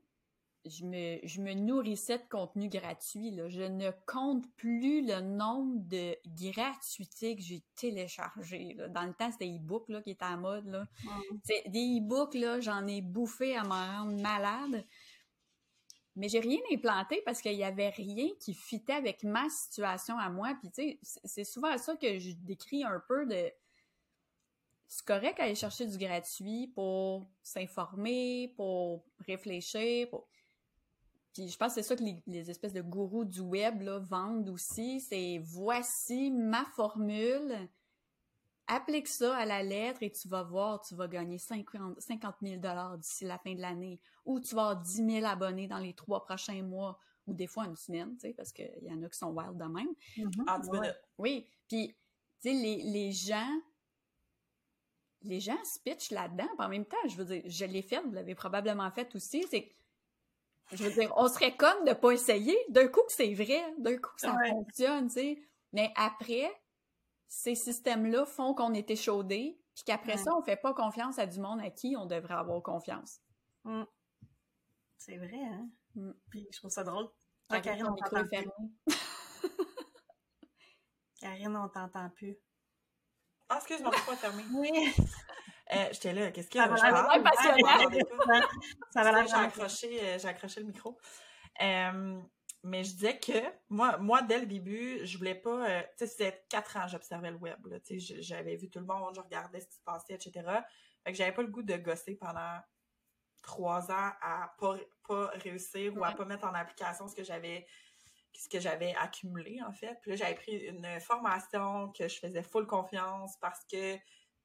[0.66, 3.30] je me, je me nourrissais de contenu gratuit.
[3.30, 3.48] Là.
[3.48, 6.16] Je ne compte plus le nombre de
[6.50, 8.76] gratuités que j'ai téléchargés.
[8.90, 10.66] Dans le temps, c'était e-book là, qui était à mode.
[10.66, 10.86] Là.
[11.66, 14.84] Des e-books, là, j'en ai bouffé à me rendre malade.
[16.16, 20.28] Mais j'ai rien implanté parce qu'il n'y avait rien qui fitait avec ma situation à
[20.28, 20.56] moi.
[20.60, 23.50] Puis, tu sais, c'est souvent ça que je décris un peu de.
[24.88, 30.08] C'est correct d'aller chercher du gratuit pour s'informer, pour réfléchir,
[31.32, 35.00] puis je pense que c'est ça que les, espèces de gourous du web vendent aussi.
[35.00, 37.68] C'est voici ma formule,
[38.70, 42.60] applique ça à la lettre et tu vas voir, tu vas gagner 50, 50 000
[42.96, 44.00] d'ici la fin de l'année.
[44.24, 47.66] Ou tu vas avoir 10 000 abonnés dans les trois prochains mois ou des fois
[47.66, 49.94] une semaine, tu sais, parce qu'il y en a qui sont wild de même.
[50.16, 50.94] Mm-hmm.
[51.18, 51.94] Oui, puis
[52.40, 53.60] tu sais, les, les gens
[55.22, 56.48] les gens se pitchent là-dedans.
[56.58, 59.70] En même temps, je veux dire, je l'ai fait, vous l'avez probablement fait aussi, c'est
[60.72, 62.56] je veux dire, on serait comme de pas essayer.
[62.68, 65.42] D'un coup que c'est vrai, d'un coup que ça fonctionne, tu sais.
[65.72, 66.48] Mais après,
[67.30, 71.38] ces systèmes-là font qu'on est échaudé, puis qu'après ça, on fait pas confiance à du
[71.38, 73.20] monde à qui on devrait avoir confiance.
[73.64, 73.84] Mm.
[74.98, 75.68] C'est vrai, hein?
[75.94, 76.10] Mm.
[76.28, 77.08] Puis je trouve ça drôle.
[77.48, 78.50] Ah, Karine, on t'entend plus.
[81.20, 82.36] Karine, on t'entend plus.
[83.48, 84.42] Ah, excuse-moi, pas fermé.
[84.52, 84.92] Oui.
[85.72, 86.76] Euh, j'étais là, qu'est-ce qu'il y a?
[86.76, 87.78] Ça va l'air passionnant.
[88.90, 90.98] Ça va J'ai accroché, euh, j'ai accroché le micro.
[91.62, 92.20] Euh,
[92.62, 93.32] mais je disais que
[93.68, 95.82] moi, moi, dès le début, je voulais pas.
[95.82, 97.58] tu sais, c'était quatre ans, j'observais le web.
[97.88, 100.32] J'avais vu tout le monde, je regardais ce qui se passait, etc.
[101.04, 102.58] Fait que j'avais pas le goût de gosser pendant
[103.42, 104.76] trois ans à pas,
[105.08, 107.66] pas réussir ou à pas mettre en application ce que j'avais
[108.32, 109.98] ce que j'avais accumulé en fait.
[110.02, 113.96] Puis là, j'avais pris une formation que je faisais full confiance parce que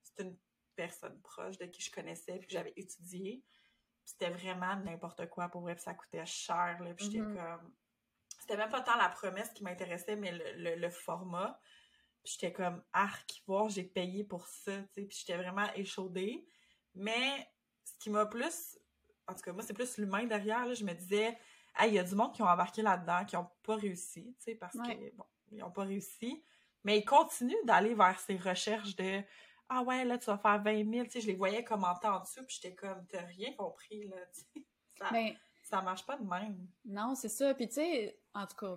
[0.01, 0.37] c'est une
[0.75, 3.43] personne proche de qui je connaissais puis que j'avais étudié.
[4.03, 6.77] C'était vraiment n'importe quoi pour vrai, puis ça coûtait cher.
[6.81, 7.35] Là, puis j'étais mm-hmm.
[7.35, 7.73] comme.
[8.45, 11.59] C'était même pas tant la promesse qui m'intéressait, mais le, le, format.
[12.23, 15.01] Puis j'étais comme arc, voir, j'ai payé pour ça, tu sais.
[15.07, 16.47] Puis j'étais vraiment échaudée.
[16.93, 17.49] Mais
[17.83, 18.77] ce qui m'a plus.
[19.27, 20.67] En tout cas, moi, c'est plus l'humain derrière.
[20.67, 21.35] Là, je me disais,
[21.83, 24.55] il y a du monde qui ont embarqué là-dedans, qui ont pas réussi, tu sais,
[24.55, 26.43] parce que, bon, ils ont pas réussi.
[26.83, 29.23] Mais ils continuent d'aller vers ces recherches de
[29.69, 31.05] ah ouais, là, tu vas faire 20 000.
[31.05, 34.17] Tu sais, je les voyais commenter en dessous, puis j'étais comme, t'as rien compris, là.
[34.33, 34.65] Tu sais,
[34.99, 36.67] ça, Mais, ça marche pas de même.
[36.85, 37.53] Non, c'est ça.
[37.55, 38.75] Puis, tu sais, en tout cas,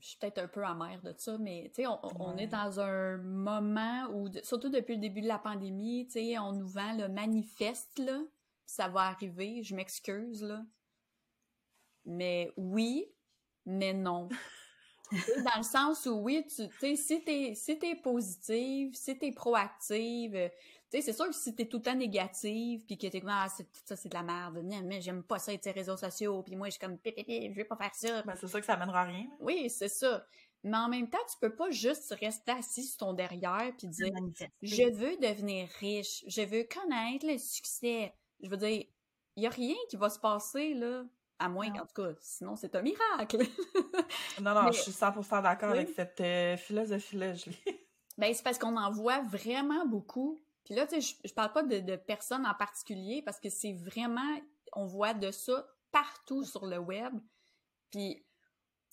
[0.00, 3.16] je suis peut-être un peu amère de ça, mais tu sais, on, est dans un
[3.18, 7.08] moment où, surtout depuis le début de la pandémie, tu sais, on nous vend le
[7.08, 8.20] manifeste, là,
[8.66, 10.64] ça va arriver, je m'excuse, là.
[12.04, 13.06] Mais oui,
[13.64, 14.28] mais non
[15.10, 20.50] dans le sens où oui, tu sais, si t'es si t'es positive, si t'es proactive,
[20.90, 23.30] tu sais, c'est sûr que si t'es tout le temps négative, puis que t'es comme
[23.30, 23.48] ah
[23.84, 26.72] ça c'est de la merde, mais j'aime pas ça les réseaux sociaux, puis moi je
[26.72, 28.22] suis comme je vais pas faire ça.
[28.22, 29.26] Ben, c'est sûr que ça mènera à rien.
[29.40, 30.24] Oui, c'est ça.
[30.62, 34.12] Mais en même temps, tu peux pas juste rester assis sur ton derrière puis dire
[34.62, 38.14] je veux devenir riche, je veux connaître le succès.
[38.40, 38.84] Je veux dire,
[39.36, 41.04] il y a rien qui va se passer là
[41.38, 43.38] à moins qu'en tout cas, sinon c'est un miracle.
[44.40, 47.32] non, non, je suis 100% d'accord avec cette euh, philosophie-là,
[48.18, 50.40] Ben, c'est parce qu'on en voit vraiment beaucoup.
[50.66, 53.72] Puis là, tu sais, je, je parle pas de, personnes en particulier parce que c'est
[53.72, 54.40] vraiment,
[54.72, 57.14] on voit de ça partout sur le web.
[57.90, 58.26] Puis,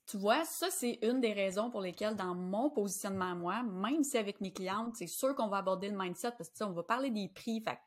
[0.06, 4.04] tu vois, ça, c'est une des raisons pour lesquelles, dans mon positionnement à moi, même
[4.04, 6.84] si avec mes clientes, c'est sûr qu'on va aborder le mindset parce que, on va
[6.84, 7.60] parler des prix.
[7.60, 7.80] Fait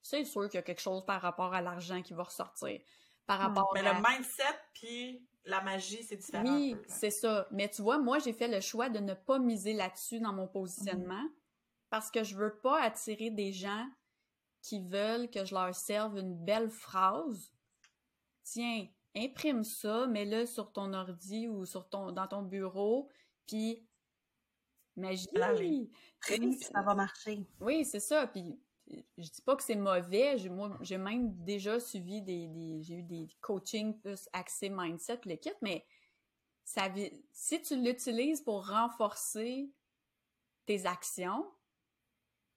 [0.00, 2.80] c'est sûr qu'il y a quelque chose par rapport à l'argent qui va ressortir
[3.26, 4.42] par rapport Mais le mindset
[4.72, 6.44] puis la magie, c'est différent.
[6.44, 7.46] Oui, c'est ça.
[7.50, 10.46] Mais tu vois, moi, j'ai fait le choix de ne pas miser là-dessus dans mon
[10.46, 11.24] positionnement.
[11.94, 13.88] Parce que je veux pas attirer des gens
[14.62, 17.52] qui veulent que je leur serve une belle phrase.
[18.42, 23.08] Tiens, imprime ça, mets-le sur ton ordi ou sur ton dans ton bureau,
[23.46, 23.86] puis
[24.96, 25.28] magie.
[26.62, 27.46] ça va marcher.
[27.60, 28.26] Oui, c'est ça.
[28.26, 30.36] Puis je dis pas que c'est mauvais.
[30.48, 35.52] Moi, j'ai même déjà suivi des, j'ai eu des coachings plus axés mindset, le kit,
[35.62, 35.86] mais
[36.64, 36.88] ça,
[37.30, 39.70] si tu l'utilises pour renforcer
[40.66, 41.48] tes actions,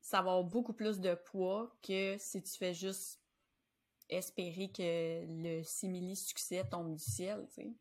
[0.07, 3.19] ça va avoir beaucoup plus de poids que si tu fais juste
[4.07, 7.73] espérer que le simili-succès tombe du ciel, tu sais.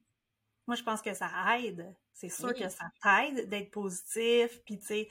[0.67, 1.95] Moi, je pense que ça aide.
[2.13, 5.09] C'est sûr que ça t'aide d'être positif, puis tu sais,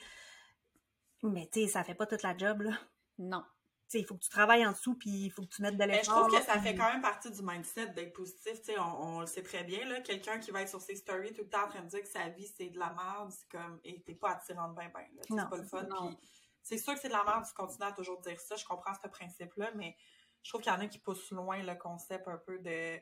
[1.22, 2.78] mais tu sais, ça fait pas toute la job, là.
[3.16, 3.42] Non.
[3.94, 6.28] il faut que tu travailles en dessous, puis il faut que tu mettes de l'effort.
[6.28, 8.60] je trouve que ça fait quand même partie du mindset d'être positif.
[8.60, 10.02] Tu sais, on, le sait très bien, là.
[10.02, 12.08] Quelqu'un qui va être sur ses stories tout le temps en train de dire que
[12.08, 15.06] sa vie, c'est de la merde, c'est comme, et t'es pas attirant de ben ben,
[15.26, 15.88] C'est pas le fun.
[16.66, 18.56] C'est sûr que c'est de la merde, tu continues à toujours dire ça.
[18.56, 19.96] Je comprends ce principe-là, mais
[20.42, 22.98] je trouve qu'il y en a qui poussent loin le concept un peu de.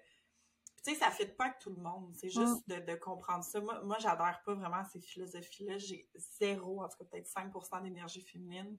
[0.85, 2.13] Tu sais, ça ne fit pas avec tout le monde.
[2.15, 3.61] C'est juste de, de, comprendre ça.
[3.61, 5.79] Moi, moi j'adhère pas vraiment à ces philosophies-là.
[5.79, 8.79] J'ai zéro, en tout cas peut-être 5% d'énergie féminine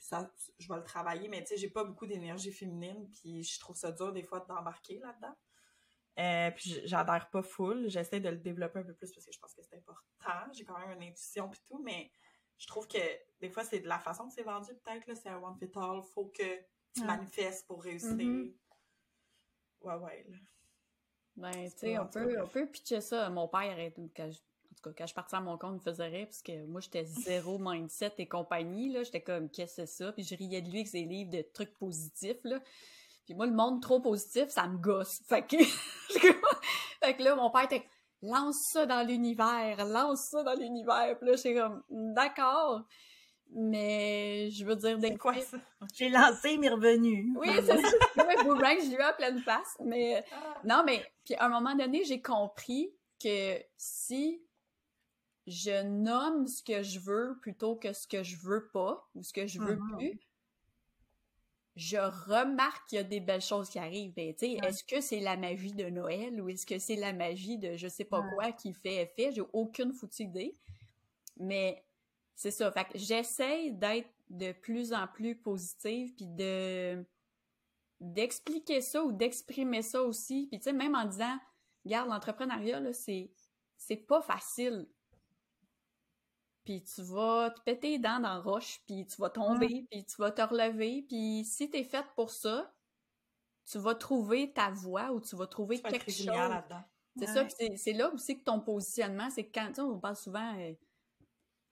[0.00, 3.60] ça, je vais le travailler, mais tu sais, j'ai pas beaucoup d'énergie féminine, puis je
[3.60, 5.36] trouve ça dur des fois d'embarquer là-dedans.
[6.18, 9.38] Euh, puis j'adhère pas full, j'essaie de le développer un peu plus parce que je
[9.38, 10.52] pense que c'est important.
[10.52, 12.10] J'ai quand même une intuition puis tout, mais
[12.60, 12.98] je trouve que
[13.40, 15.70] des fois c'est de la façon que c'est vendu peut-être là, c'est un one fit
[15.74, 16.58] all, faut que
[16.94, 18.12] tu manifestes pour réussir.
[18.12, 18.52] Mm-hmm.
[19.82, 20.26] Ouais ouais.
[21.36, 23.30] Ben, tu sais, on peut, on peut pitcher ça.
[23.30, 23.74] Mon père,
[24.14, 24.38] quand je,
[24.82, 27.58] quand je partais à mon compte, il me faisait rire parce que moi, j'étais zéro
[27.60, 29.02] mindset et compagnie, là.
[29.04, 30.12] J'étais comme, qu'est-ce que c'est ça?
[30.12, 32.60] Puis je riais de lui avec ses livres de trucs positifs, là.
[33.24, 35.22] Puis moi, le monde trop positif, ça me gosse.
[35.28, 35.56] Fait que,
[37.02, 37.84] fait que là, mon père était,
[38.22, 41.16] lance ça dans l'univers, lance ça dans l'univers.
[41.18, 42.82] Puis là, j'étais comme, d'accord.
[43.52, 45.58] Mais je veux dire, c'est quoi ça?
[45.94, 47.32] J'ai lancé, mais revenu.
[47.36, 48.24] Oui, c'est ça.
[48.24, 49.76] Ouais, boomerang, je lui ai à pleine face.
[49.84, 50.60] Mais ah.
[50.64, 54.40] non, mais puis à un moment donné, j'ai compris que si
[55.48, 59.32] je nomme ce que je veux plutôt que ce que je veux pas ou ce
[59.32, 59.96] que je veux mm-hmm.
[59.96, 60.20] plus,
[61.80, 64.12] je remarque qu'il y a des belles choses qui arrivent.
[64.12, 67.74] Ben, Est-ce que c'est la magie de Noël ou est-ce que c'est la magie de
[67.74, 69.32] je sais pas quoi qui fait effet?
[69.32, 70.54] J'ai aucune foutue idée.
[71.38, 71.82] Mais
[72.34, 72.70] c'est ça.
[72.70, 77.02] Fait que j'essaie d'être de plus en plus positive puis de
[77.98, 80.48] d'expliquer ça ou d'exprimer ça aussi.
[80.50, 81.38] Puis tu sais, même en disant,
[81.86, 83.30] regarde, l'entrepreneuriat, c'est
[83.78, 84.86] c'est pas facile
[86.70, 90.04] puis tu vas te péter les dents dans la roche, puis tu vas tomber, puis
[90.04, 92.72] tu vas te relever, puis si t'es faite pour ça,
[93.66, 96.28] tu vas trouver ta voie ou tu vas trouver quelque chose.
[97.18, 97.44] C'est ça,
[97.74, 100.72] c'est là aussi que ton positionnement, c'est quand, tu on parle souvent, euh,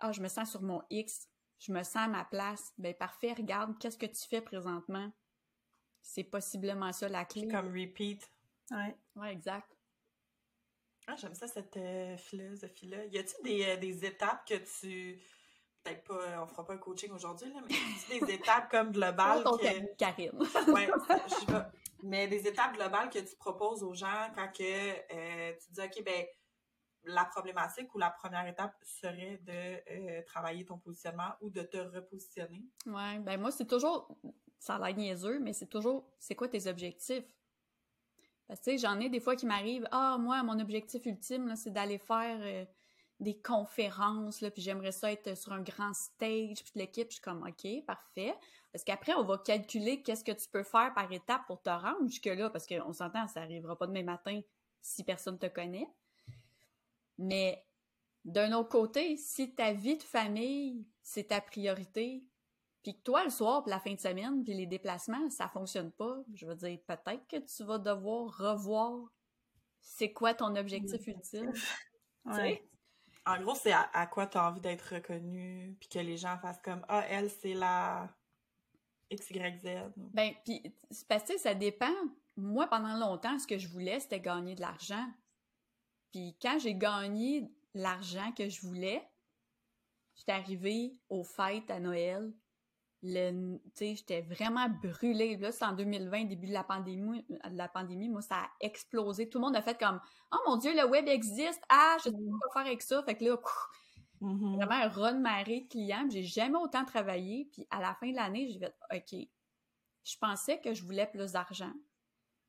[0.00, 1.28] ah, je me sens sur mon X,
[1.60, 2.72] je me sens à ma place.
[2.76, 5.12] Ben parfait, regarde, qu'est-ce que tu fais présentement?
[6.02, 7.46] C'est possiblement ça la clé.
[7.46, 8.28] Comme repeat.
[8.72, 8.98] Ouais.
[9.14, 9.77] Ouais, exact.
[11.10, 13.06] Ah, j'aime ça, cette euh, philosophie-là.
[13.06, 15.18] Y a-t-il des, euh, des, étapes que tu.
[15.82, 18.92] Peut-être pas, on fera pas un coaching aujourd'hui, là, mais y a-t-il des étapes comme
[18.92, 19.42] globales.
[19.42, 19.96] que...
[19.96, 20.38] Karine.
[20.68, 21.54] ouais, je
[22.02, 26.04] Mais des étapes globales que tu proposes aux gens quand que, euh, tu dis, OK,
[26.04, 26.26] ben,
[27.04, 32.66] la problématique ou la première étape serait de travailler ton positionnement ou de te repositionner?
[32.84, 34.14] Ouais, ben moi, c'est toujours.
[34.58, 36.04] Ça a l'air niaiseux, mais c'est toujours.
[36.18, 37.24] C'est quoi tes objectifs?
[38.78, 42.64] J'en ai des fois qui m'arrivent, ah, moi, mon objectif ultime, c'est d'aller faire euh,
[43.20, 47.22] des conférences, là, puis j'aimerais ça être sur un grand stage, puis l'équipe, je suis
[47.22, 48.34] comme, OK, parfait.
[48.72, 52.06] Parce qu'après, on va calculer qu'est-ce que tu peux faire par étape pour te rendre
[52.08, 54.40] jusque-là, parce qu'on s'entend, ça arrivera pas demain matin
[54.80, 55.88] si personne te connaît.
[57.18, 57.66] Mais
[58.24, 62.24] d'un autre côté, si ta vie de famille, c'est ta priorité,
[62.82, 65.90] puis que toi, le soir, puis la fin de semaine, puis les déplacements, ça fonctionne
[65.92, 69.12] pas, je veux dire, peut-être que tu vas devoir revoir
[69.80, 71.52] c'est quoi ton objectif ultime.
[73.26, 76.62] En gros, c'est à, quoi tu as envie d'être reconnu, puis que les gens fassent
[76.62, 78.08] comme Ah, elle, c'est la
[79.12, 79.92] XYZ.
[79.96, 80.62] Ben, puis,
[81.08, 81.92] parce que ça dépend.
[82.36, 85.06] Moi, pendant longtemps, ce que je voulais, c'était gagner de l'argent.
[86.10, 89.06] Puis quand j'ai gagné l'argent que je voulais,
[90.14, 92.32] j'étais arrivée aux fêtes à Noël,
[93.02, 95.36] le j'étais vraiment brûlée.
[95.36, 99.28] Là c'est en 2020 début de la pandémie de la pandémie moi ça a explosé.
[99.28, 100.00] Tout le monde a fait comme
[100.32, 101.62] oh mon dieu le web existe!
[101.68, 103.36] Ah je sais pas quoi faire avec ça fait que là
[104.20, 104.56] mm-hmm.
[104.56, 106.08] vraiment un run marée de clients.
[106.10, 107.48] J'ai jamais autant travaillé.
[107.52, 109.28] Puis à la fin de l'année j'ai fait ok
[110.04, 111.72] je pensais que je voulais plus d'argent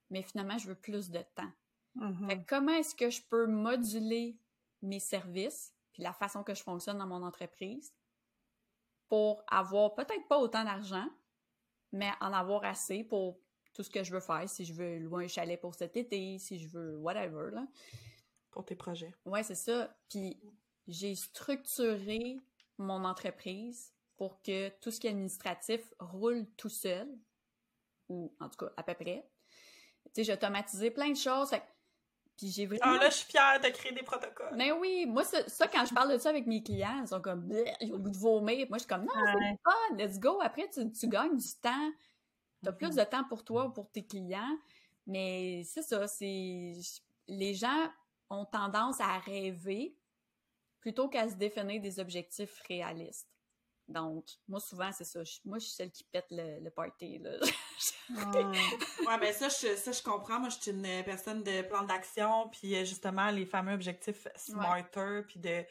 [0.10, 1.52] mais finalement je veux plus de temps.
[1.96, 2.28] Mm-hmm.
[2.28, 4.38] fait comment est-ce que je peux moduler
[4.82, 7.94] mes services puis la façon que je fonctionne dans mon entreprise
[9.10, 11.08] pour avoir peut-être pas autant d'argent,
[11.92, 13.40] mais en avoir assez pour
[13.74, 16.38] tout ce que je veux faire, si je veux louer un chalet pour cet été,
[16.38, 17.50] si je veux whatever.
[17.52, 17.68] Là.
[18.52, 19.14] Pour tes projets.
[19.26, 19.96] Ouais, c'est ça.
[20.10, 20.40] Puis
[20.88, 22.40] j'ai structuré
[22.78, 27.08] mon entreprise pour que tout ce qui est administratif roule tout seul,
[28.10, 29.30] ou en tout cas à peu près.
[30.06, 31.52] Tu sais, j'ai automatisé plein de choses.
[32.40, 34.56] Puis j'ai Ah là, je suis fière de créer des protocoles.
[34.56, 37.52] Mais oui, moi, ça, quand je parle de ça avec mes clients, ils sont comme,
[37.82, 38.66] ils ont le goût de vomir.
[38.70, 40.40] Moi, je suis comme, non, c'est fun, let's go.
[40.42, 41.92] Après, tu, tu gagnes du temps.
[42.64, 44.58] Tu as plus de temps pour toi, pour tes clients.
[45.06, 46.76] Mais c'est ça, c'est.
[47.28, 47.90] Les gens
[48.30, 49.98] ont tendance à rêver
[50.80, 53.28] plutôt qu'à se définir des objectifs réalistes.
[53.90, 55.22] Donc, moi, souvent, c'est ça.
[55.46, 57.32] moi, je suis celle qui pète le, party, là.
[58.10, 60.40] ouais, ben ça je, ça, je comprends.
[60.40, 65.22] Moi, je suis une personne de plan d'action, puis euh, justement, les fameux objectifs smarter,
[65.28, 65.66] puis de...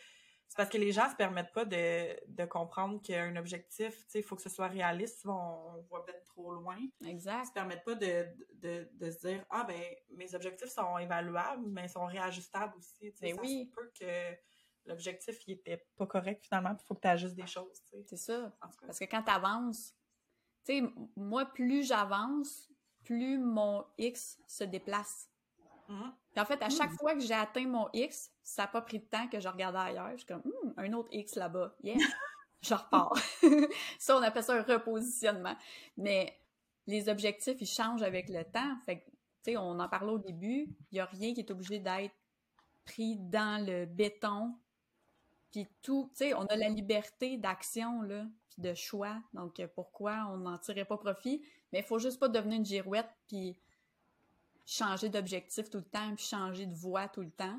[0.49, 4.19] C'est parce que les gens se permettent pas de, de comprendre qu'un objectif, tu sais,
[4.21, 6.79] il faut que ce soit réaliste, on, voit peut-être trop loin.
[7.05, 7.43] Exact.
[7.45, 9.81] Ils se permettent pas de, de, de, se dire, ah ben,
[10.16, 13.14] mes objectifs sont évaluables, mais ils sont réajustables aussi.
[13.21, 13.71] Mais ben oui.
[13.77, 14.35] peut que
[14.89, 17.80] l'objectif, il était pas correct finalement, il faut que tu ajustes des choses.
[18.07, 18.53] C'est ça.
[18.61, 19.95] Parce que quand tu avances,
[20.64, 22.68] tu sais, moi, plus j'avance,
[23.05, 25.28] plus mon X se déplace.
[25.89, 26.41] Mm-hmm.
[26.41, 26.97] en fait, à chaque mm.
[26.99, 29.78] fois que j'ai atteint mon X, ça n'a pas pris de temps que je regardais
[29.78, 30.11] ailleurs.
[30.12, 31.74] Je suis comme, hmm, un autre X là-bas.
[31.82, 31.97] Yeah!
[32.62, 33.14] je repars.
[33.99, 35.57] ça, on appelle ça un repositionnement.
[35.97, 36.39] Mais
[36.86, 38.76] les objectifs, ils changent avec le temps.
[38.84, 39.05] Fait
[39.45, 42.14] tu sais, on en parlait au début, il n'y a rien qui est obligé d'être
[42.84, 44.55] pris dans le béton
[45.51, 49.16] puis tout, tu sais, on a la liberté d'action, là, puis de choix.
[49.32, 51.42] Donc, euh, pourquoi on n'en tirait pas profit?
[51.72, 53.59] Mais il faut juste pas devenir une girouette, puis
[54.66, 57.59] changer d'objectif tout le temps, puis changer de voie tout le temps.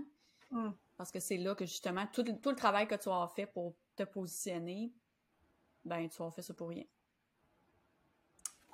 [0.51, 0.69] Mm.
[0.97, 4.03] Parce que c'est là que, justement, tout, le travail que tu as fait pour te
[4.03, 4.93] positionner,
[5.83, 6.83] ben, tu as fait ça pour rien.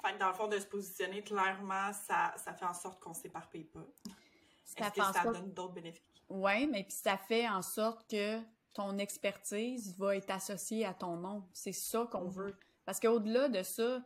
[0.03, 3.65] Fait dans le fond, de se positionner, clairement, ça, ça fait en sorte qu'on s'éparpille
[3.65, 3.85] pas.
[4.65, 6.01] Est-ce que ça donne d'autres bénéfices?
[6.27, 8.39] Oui, mais puis ça fait en sorte que
[8.75, 11.47] ton expertise va être associée à ton nom.
[11.53, 12.31] C'est ça qu'on mhm.
[12.31, 12.59] veut.
[12.85, 14.03] Parce qu'au-delà de ça,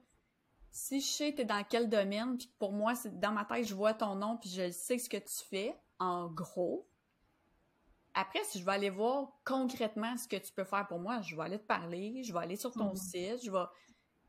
[0.71, 3.75] si je sais t'es dans quel domaine, puis pour moi, c'est dans ma tête, je
[3.75, 6.87] vois ton nom, puis je sais ce que tu fais, en gros.
[8.13, 11.35] Après, si je vais aller voir concrètement ce que tu peux faire pour moi, je
[11.35, 12.95] vais aller te parler, je vais aller sur ton mhm.
[12.95, 13.65] site, je vais...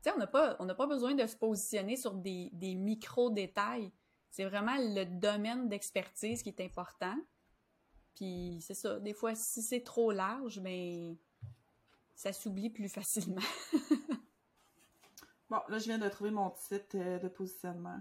[0.03, 3.91] Tu sais, on n'a pas, pas besoin de se positionner sur des, des micro-détails.
[4.31, 7.15] C'est vraiment le domaine d'expertise qui est important.
[8.21, 11.17] Puis c'est ça, des fois, si c'est trop large, ben
[12.13, 13.41] ça s'oublie plus facilement.
[15.49, 17.99] bon, là, je viens de trouver mon titre euh, de positionnement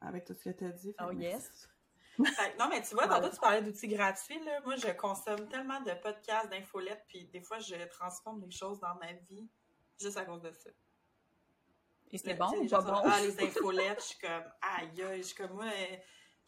[0.00, 0.94] avec tout ce que tu as dit.
[1.04, 1.68] Oh yes!
[2.60, 4.38] non, mais tu vois, tantôt, tu parlais d'outils gratuits.
[4.44, 4.60] Là.
[4.60, 8.94] Moi, je consomme tellement de podcasts, d'infolettes, puis des fois, je transforme des choses dans
[9.00, 9.48] ma vie
[9.98, 10.70] juste à cause de ça.
[12.12, 13.02] Et c'est bon ou pas bon?
[13.04, 15.66] Ah, les infolettes, je suis comme, aïe, aïe, je suis comme, moi,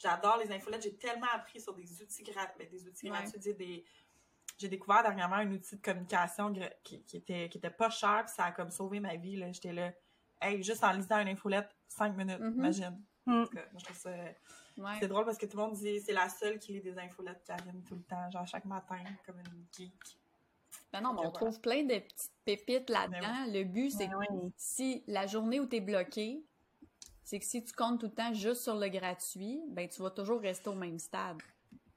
[0.02, 0.82] J'adore les infolettes.
[0.82, 3.84] J'ai tellement appris sur des outils, ben, des outils gratuits.
[4.58, 6.52] J'ai découvert dernièrement un outil de communication
[6.84, 9.42] qui, était, qui était pas cher, puis ça a comme sauvé ma vie.
[9.52, 9.92] J'étais là,
[10.40, 12.54] hey, juste en lisant une infolette, cinq minutes, mm-hmm.
[12.54, 13.02] imagine.
[13.26, 13.44] Mm.
[13.78, 14.10] je trouve ça.
[15.00, 17.42] C'est drôle parce que tout le monde dit c'est la seule qui lit des infolettes
[17.44, 20.18] qui arrivent tout le temps, genre chaque matin, comme une geek.
[20.92, 23.52] Ben non, mais on trouve plein de petites pépites ben là-dedans.
[23.52, 26.44] Le but, c'est ben que si la journée où tu es bloqué,
[27.24, 30.10] c'est que si tu comptes tout le temps juste sur le gratuit, ben tu vas
[30.10, 31.38] toujours rester au même stade.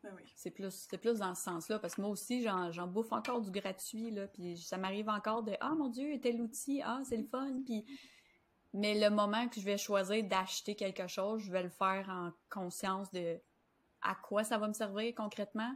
[0.04, 3.50] Ben c'est plus, plus dans ce sens-là, parce que moi aussi, j'en bouffe encore du
[3.50, 7.26] gratuit, là, puis ça m'arrive encore de «Ah, mon Dieu, tel outil, ah, c'est le
[7.26, 7.86] fun!» Puis...
[8.74, 12.32] Mais le moment que je vais choisir d'acheter quelque chose, je vais le faire en
[12.50, 13.40] conscience de
[14.02, 15.74] à quoi ça va me servir concrètement.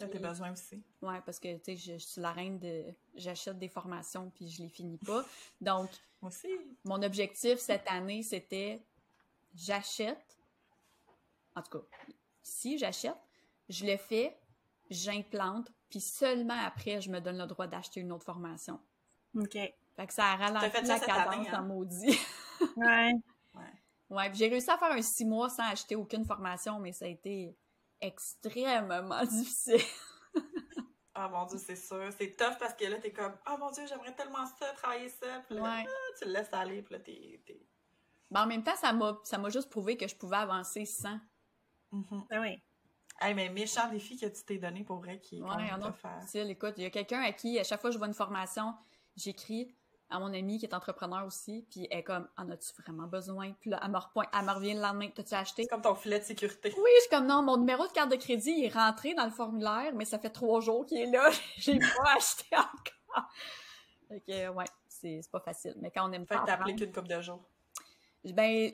[0.00, 0.82] T'as tes besoins aussi.
[1.02, 2.84] Ouais, parce que, tu sais, je, suis la reine de...
[3.14, 5.22] J'achète des formations, puis je les finis pas.
[5.60, 5.90] Donc,
[6.22, 6.48] aussi.
[6.84, 8.82] Mon objectif cette année, c'était
[9.54, 10.38] j'achète.
[11.54, 11.84] En tout cas,
[12.42, 13.16] si j'achète,
[13.68, 14.38] je le fais,
[14.88, 18.80] j'implante, puis seulement après, je me donne le droit d'acheter une autre formation.
[19.36, 19.52] OK.
[19.52, 21.62] Fait que ça a ralenti la cadence en hein?
[21.62, 22.18] maudit.
[22.76, 23.12] ouais.
[23.54, 23.62] Ouais.
[24.08, 27.08] Ouais, j'ai réussi à faire un six mois sans acheter aucune formation, mais ça a
[27.08, 27.54] été
[28.00, 29.80] extrêmement difficile.
[31.14, 32.08] Ah mon dieu, c'est sûr.
[32.16, 35.42] C'est tough parce que là, t'es comme, ah mon dieu, j'aimerais tellement ça, travailler ça.
[35.46, 37.40] Puis là, ah, tu le laisses aller, puis là, t'es.
[38.30, 41.18] Ben, en même temps, ça m'a, ça m'a juste prouvé que je pouvais avancer sans.
[41.90, 42.62] Mm oui.
[43.20, 46.46] Hey, mais méchant défi que tu t'es donné pour vrai qui est ouais, quand faire.
[46.48, 48.74] Écoute, il y a quelqu'un à qui, à chaque fois que je vois une formation,
[49.14, 49.76] j'écris
[50.10, 53.52] à mon amie qui est entrepreneur aussi, puis elle est comme En as-tu vraiment besoin?
[53.60, 55.62] Puis là, elle me, repoint, elle me revient le lendemain, t'as-tu acheté?
[55.62, 56.72] C'est comme ton filet de sécurité.
[56.76, 59.30] Oui, je suis comme non, mon numéro de carte de crédit est rentré dans le
[59.30, 63.30] formulaire, mais ça fait trois jours qu'il est là, j'ai pas acheté encore.
[64.08, 65.74] Fait que, ouais, c'est pas facile.
[65.80, 66.40] Mais quand on aime fait pas.
[66.40, 67.44] Fait que t'as appelé qu'une couple de jours.
[68.24, 68.70] Ben,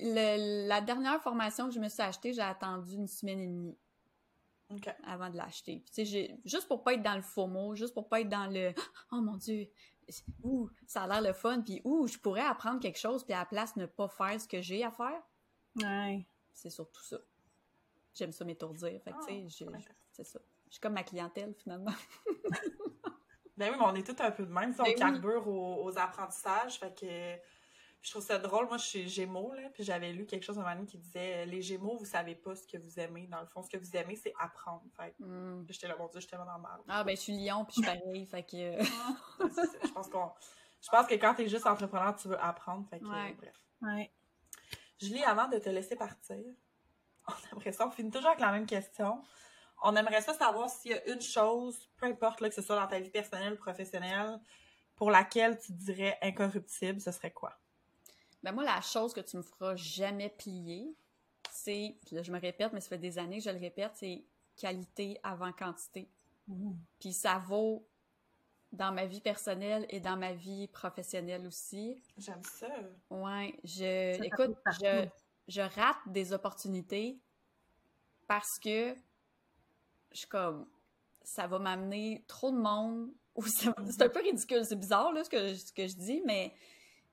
[0.66, 3.78] la dernière formation que je me suis achetée, j'ai attendu une semaine et demie.
[5.04, 5.84] Avant de l'acheter.
[5.94, 8.46] Tu sais, juste pour pas être dans le faux mot, juste pour pas être dans
[8.46, 8.72] le
[9.12, 9.68] Oh mon Dieu,
[10.42, 13.40] ouh, ça a l'air le fun, puis ouh, je pourrais apprendre quelque chose, puis à
[13.40, 15.22] la place, ne pas faire ce que j'ai à faire.
[15.76, 16.26] Ouais.
[16.52, 17.18] C'est surtout ça.
[18.14, 19.00] J'aime ça m'étourdir.
[19.02, 19.78] Fait que, tu sais, ah,
[20.10, 20.40] c'est ça.
[20.68, 21.92] Je suis comme ma clientèle, finalement.
[23.56, 24.74] ben oui, mais on est tous un peu de même.
[24.78, 26.78] On ben carbure aux, apprentissages.
[26.78, 27.36] Fait que
[28.02, 28.66] je trouve ça drôle.
[28.66, 31.62] Moi, je suis Gémeaux, là, puis j'avais lu quelque chose un moment qui disait Les
[31.62, 33.26] Gémeaux, vous savez pas ce que vous aimez.
[33.26, 34.82] Dans le fond, ce que vous aimez, c'est apprendre.
[34.96, 35.66] Fait mm.
[35.68, 36.80] j'étais là, mon Dieu, j'étais tellement mal.
[36.88, 38.26] Ah, ben, je suis Lion, puis je suis pareil.
[38.26, 38.82] fait que.
[39.86, 40.30] je pense qu'on.
[40.82, 42.86] Je pense que quand tu es juste entrepreneur, tu veux apprendre.
[42.88, 43.34] Fait que, Ouais.
[43.34, 43.60] bref.
[43.82, 44.12] Ouais.
[45.00, 46.38] Julie, avant de te laisser partir,
[47.28, 49.22] on aimerait ça, on finit toujours avec la même question.
[49.82, 52.76] On aimerait ça savoir s'il y a une chose, peu importe là, que ce soit
[52.76, 54.40] dans ta vie personnelle ou professionnelle,
[54.94, 57.58] pour laquelle tu dirais incorruptible, ce serait quoi?
[58.42, 60.94] Ben moi, la chose que tu me feras jamais plier,
[61.50, 64.24] c'est, là je me répète, mais ça fait des années que je le répète, c'est
[64.56, 66.08] qualité avant quantité.
[67.00, 67.86] Puis ça vaut
[68.72, 72.00] dans ma vie personnelle et dans ma vie professionnelle aussi.
[72.18, 72.68] J'aime ça.
[73.10, 75.08] Ouais, je, Ça écoute, je,
[75.48, 77.18] je rate des opportunités
[78.26, 78.94] parce que
[80.12, 80.66] je suis comme,
[81.22, 83.10] ça va m'amener trop de monde.
[83.44, 83.68] C'est
[84.02, 86.54] un peu ridicule, c'est bizarre là, ce, que, ce que je dis, mais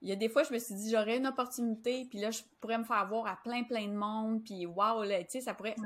[0.02, 2.42] il y a des fois, je me suis dit, j'aurais une opportunité, puis là, je
[2.60, 5.54] pourrais me faire voir à plein, plein de monde, puis waouh, là, tu sais, ça
[5.54, 5.76] pourrait.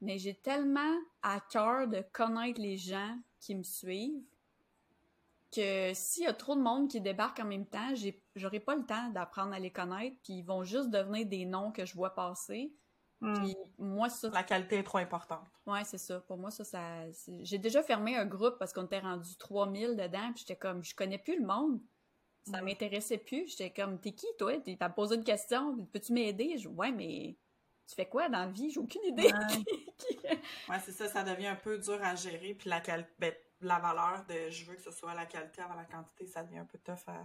[0.00, 4.22] Mais j'ai tellement à cœur de connaître les gens qui me suivent
[5.54, 8.74] que s'il y a trop de monde qui débarque en même temps, j'ai- j'aurai pas
[8.74, 11.94] le temps d'apprendre à les connaître, puis ils vont juste devenir des noms que je
[11.94, 12.72] vois passer.
[13.20, 13.34] Mhm.
[13.34, 15.46] Puis moi, ça, La qualité est trop importante.
[15.66, 16.20] ouais, c'est ça.
[16.20, 16.80] Pour moi, ça, ça
[17.42, 20.94] j'ai déjà fermé un groupe parce qu'on était rendu 3000 dedans, puis j'étais comme, je
[20.94, 21.80] connais plus le monde.
[22.44, 23.48] Ça m'intéressait plus.
[23.48, 24.52] J'étais comme, t'es qui, toi?
[24.78, 26.58] T'as posé une question, peux-tu m'aider?
[26.58, 27.36] Je, ouais, mais
[27.88, 28.70] tu fais quoi dans la vie?
[28.70, 29.22] J'ai aucune idée.
[29.32, 30.38] Ouais.
[30.68, 32.54] Ouais, c'est ça, ça devient un peu dur à gérer.
[32.54, 35.74] Puis la, quali- ben, la valeur de je veux que ce soit la qualité avant
[35.74, 37.22] la quantité, ça devient un peu tough à,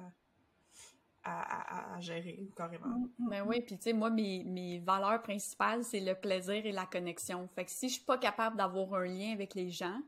[1.24, 2.88] à, à- à gérer, carrément.
[2.88, 3.30] Mhm.
[3.30, 6.86] Ben oui, puis tu sais, moi, mes, mes valeurs principales, c'est le plaisir et la
[6.86, 7.47] connexion.
[7.55, 9.99] Fait que si je suis pas capable d'avoir un lien avec les gens,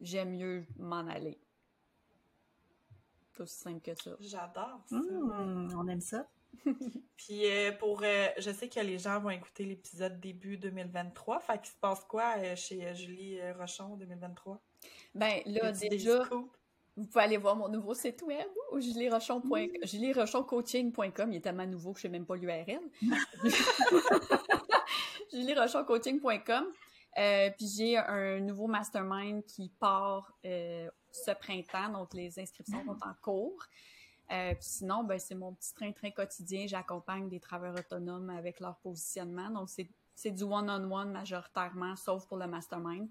[0.00, 1.38] j'aime mieux m'en aller.
[3.34, 4.12] C'est aussi simple que ça.
[4.20, 4.96] J'adore ça.
[4.96, 5.74] Mhm.
[5.76, 6.28] On aime ça.
[7.16, 11.40] Puis euh, pour, euh, je sais que les gens vont écouter l'épisode début 2023.
[11.40, 14.60] Fait qu'il se passe quoi euh, chez euh, Julie euh, Rochon en 2023?
[15.14, 16.28] Ben là, déjà,
[16.96, 19.68] vous pouvez aller voir mon nouveau site web ou julierochon.com.
[19.82, 22.80] julierochoncoaching.com, il est tellement nouveau que je sais même pas l'URL.
[25.32, 26.66] julierochoncoaching.com.
[27.16, 32.98] Euh, puis j'ai un nouveau mastermind qui part euh, ce printemps, donc les inscriptions sont
[33.06, 33.62] en cours.
[34.32, 36.66] Euh, puis sinon, ben, c'est mon petit train-train quotidien.
[36.66, 39.50] J'accompagne des travailleurs autonomes avec leur positionnement.
[39.50, 39.68] Donc,
[40.14, 43.08] c'est du one-on-one majoritairement, sauf pour le mastermind.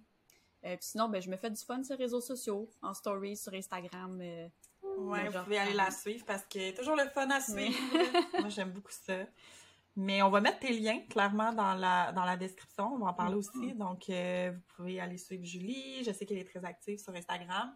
[0.66, 3.38] Euh, puis sinon, ben, je me fais du fun sur les réseaux sociaux, en story,
[3.38, 4.20] sur Instagram.
[4.22, 4.48] euh,
[4.98, 7.72] Ouais, vous pouvez aller la suivre parce que toujours le fun à Oui.
[7.74, 7.80] suivre.
[8.40, 9.26] Moi, j'aime beaucoup ça.
[9.96, 12.94] Mais on va mettre tes liens clairement dans la, dans la description.
[12.96, 13.74] On va en parler aussi.
[13.74, 16.04] Donc, euh, vous pouvez aller suivre Julie.
[16.04, 17.74] Je sais qu'elle est très active sur Instagram.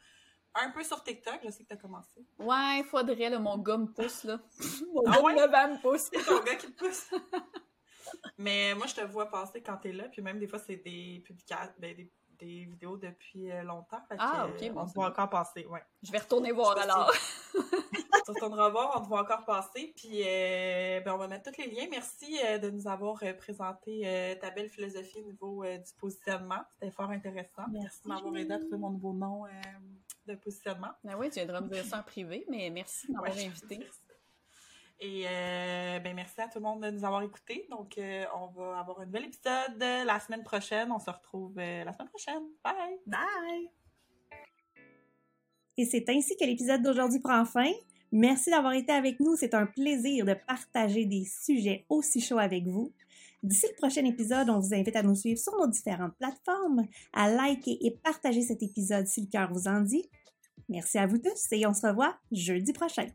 [0.60, 1.40] Un peu sur TikTok.
[1.46, 2.26] Je sais que tu as commencé.
[2.40, 4.40] Ouais, faudrait, là, mon gars me pousse, là.
[4.94, 5.34] mon Ah gars ouais?
[5.36, 6.10] me pousse.
[6.14, 7.10] C'est ton gars qui te pousse.
[8.38, 10.06] Mais moi, je te vois passer quand t'es là.
[10.10, 14.00] Puis même des fois, c'est des publications, ben, des, des vidéos depuis euh, longtemps.
[14.08, 15.66] Fait Ah, ok, bon, on te voit encore passer.
[15.66, 15.84] Ouais.
[16.04, 17.12] Je vais retourner voir alors.
[17.54, 19.94] tu retourneras voir, on te voit encore passer.
[19.96, 21.88] Puis euh, ben, on va mettre tous les liens.
[21.90, 25.92] Merci euh, de nous avoir euh, présenté euh, ta belle philosophie au niveau euh, du
[26.00, 26.62] positionnement.
[26.74, 27.64] C'était fort intéressant.
[27.72, 29.50] Merci, de m'avoir aidé à trouver mon nouveau nom euh,
[30.28, 30.92] de positionnement.
[31.04, 33.80] Ben oui, tu viendras me dire ça en privé, mais merci de m'avoir Ouais, invité.
[35.00, 37.68] Et euh, ben merci à tout le monde de nous avoir écoutés.
[37.70, 40.92] Donc, euh, on va avoir un nouvel épisode euh, la semaine prochaine.
[40.92, 42.44] On se retrouve euh, la semaine prochaine.
[42.64, 42.98] Bye!
[43.06, 43.70] Bye!
[45.78, 47.72] Et c'est ainsi que l'épisode d'aujourd'hui prend fin.
[48.12, 49.36] Merci d'avoir été avec nous.
[49.36, 52.92] C'est un plaisir de partager des sujets aussi chauds avec vous.
[53.48, 57.32] D'ici le prochain épisode, on vous invite à nous suivre sur nos différentes plateformes, à
[57.32, 60.04] liker et partager cet épisode si le cœur vous en dit.
[60.68, 63.08] Merci à vous tous et on se revoit jeudi prochain.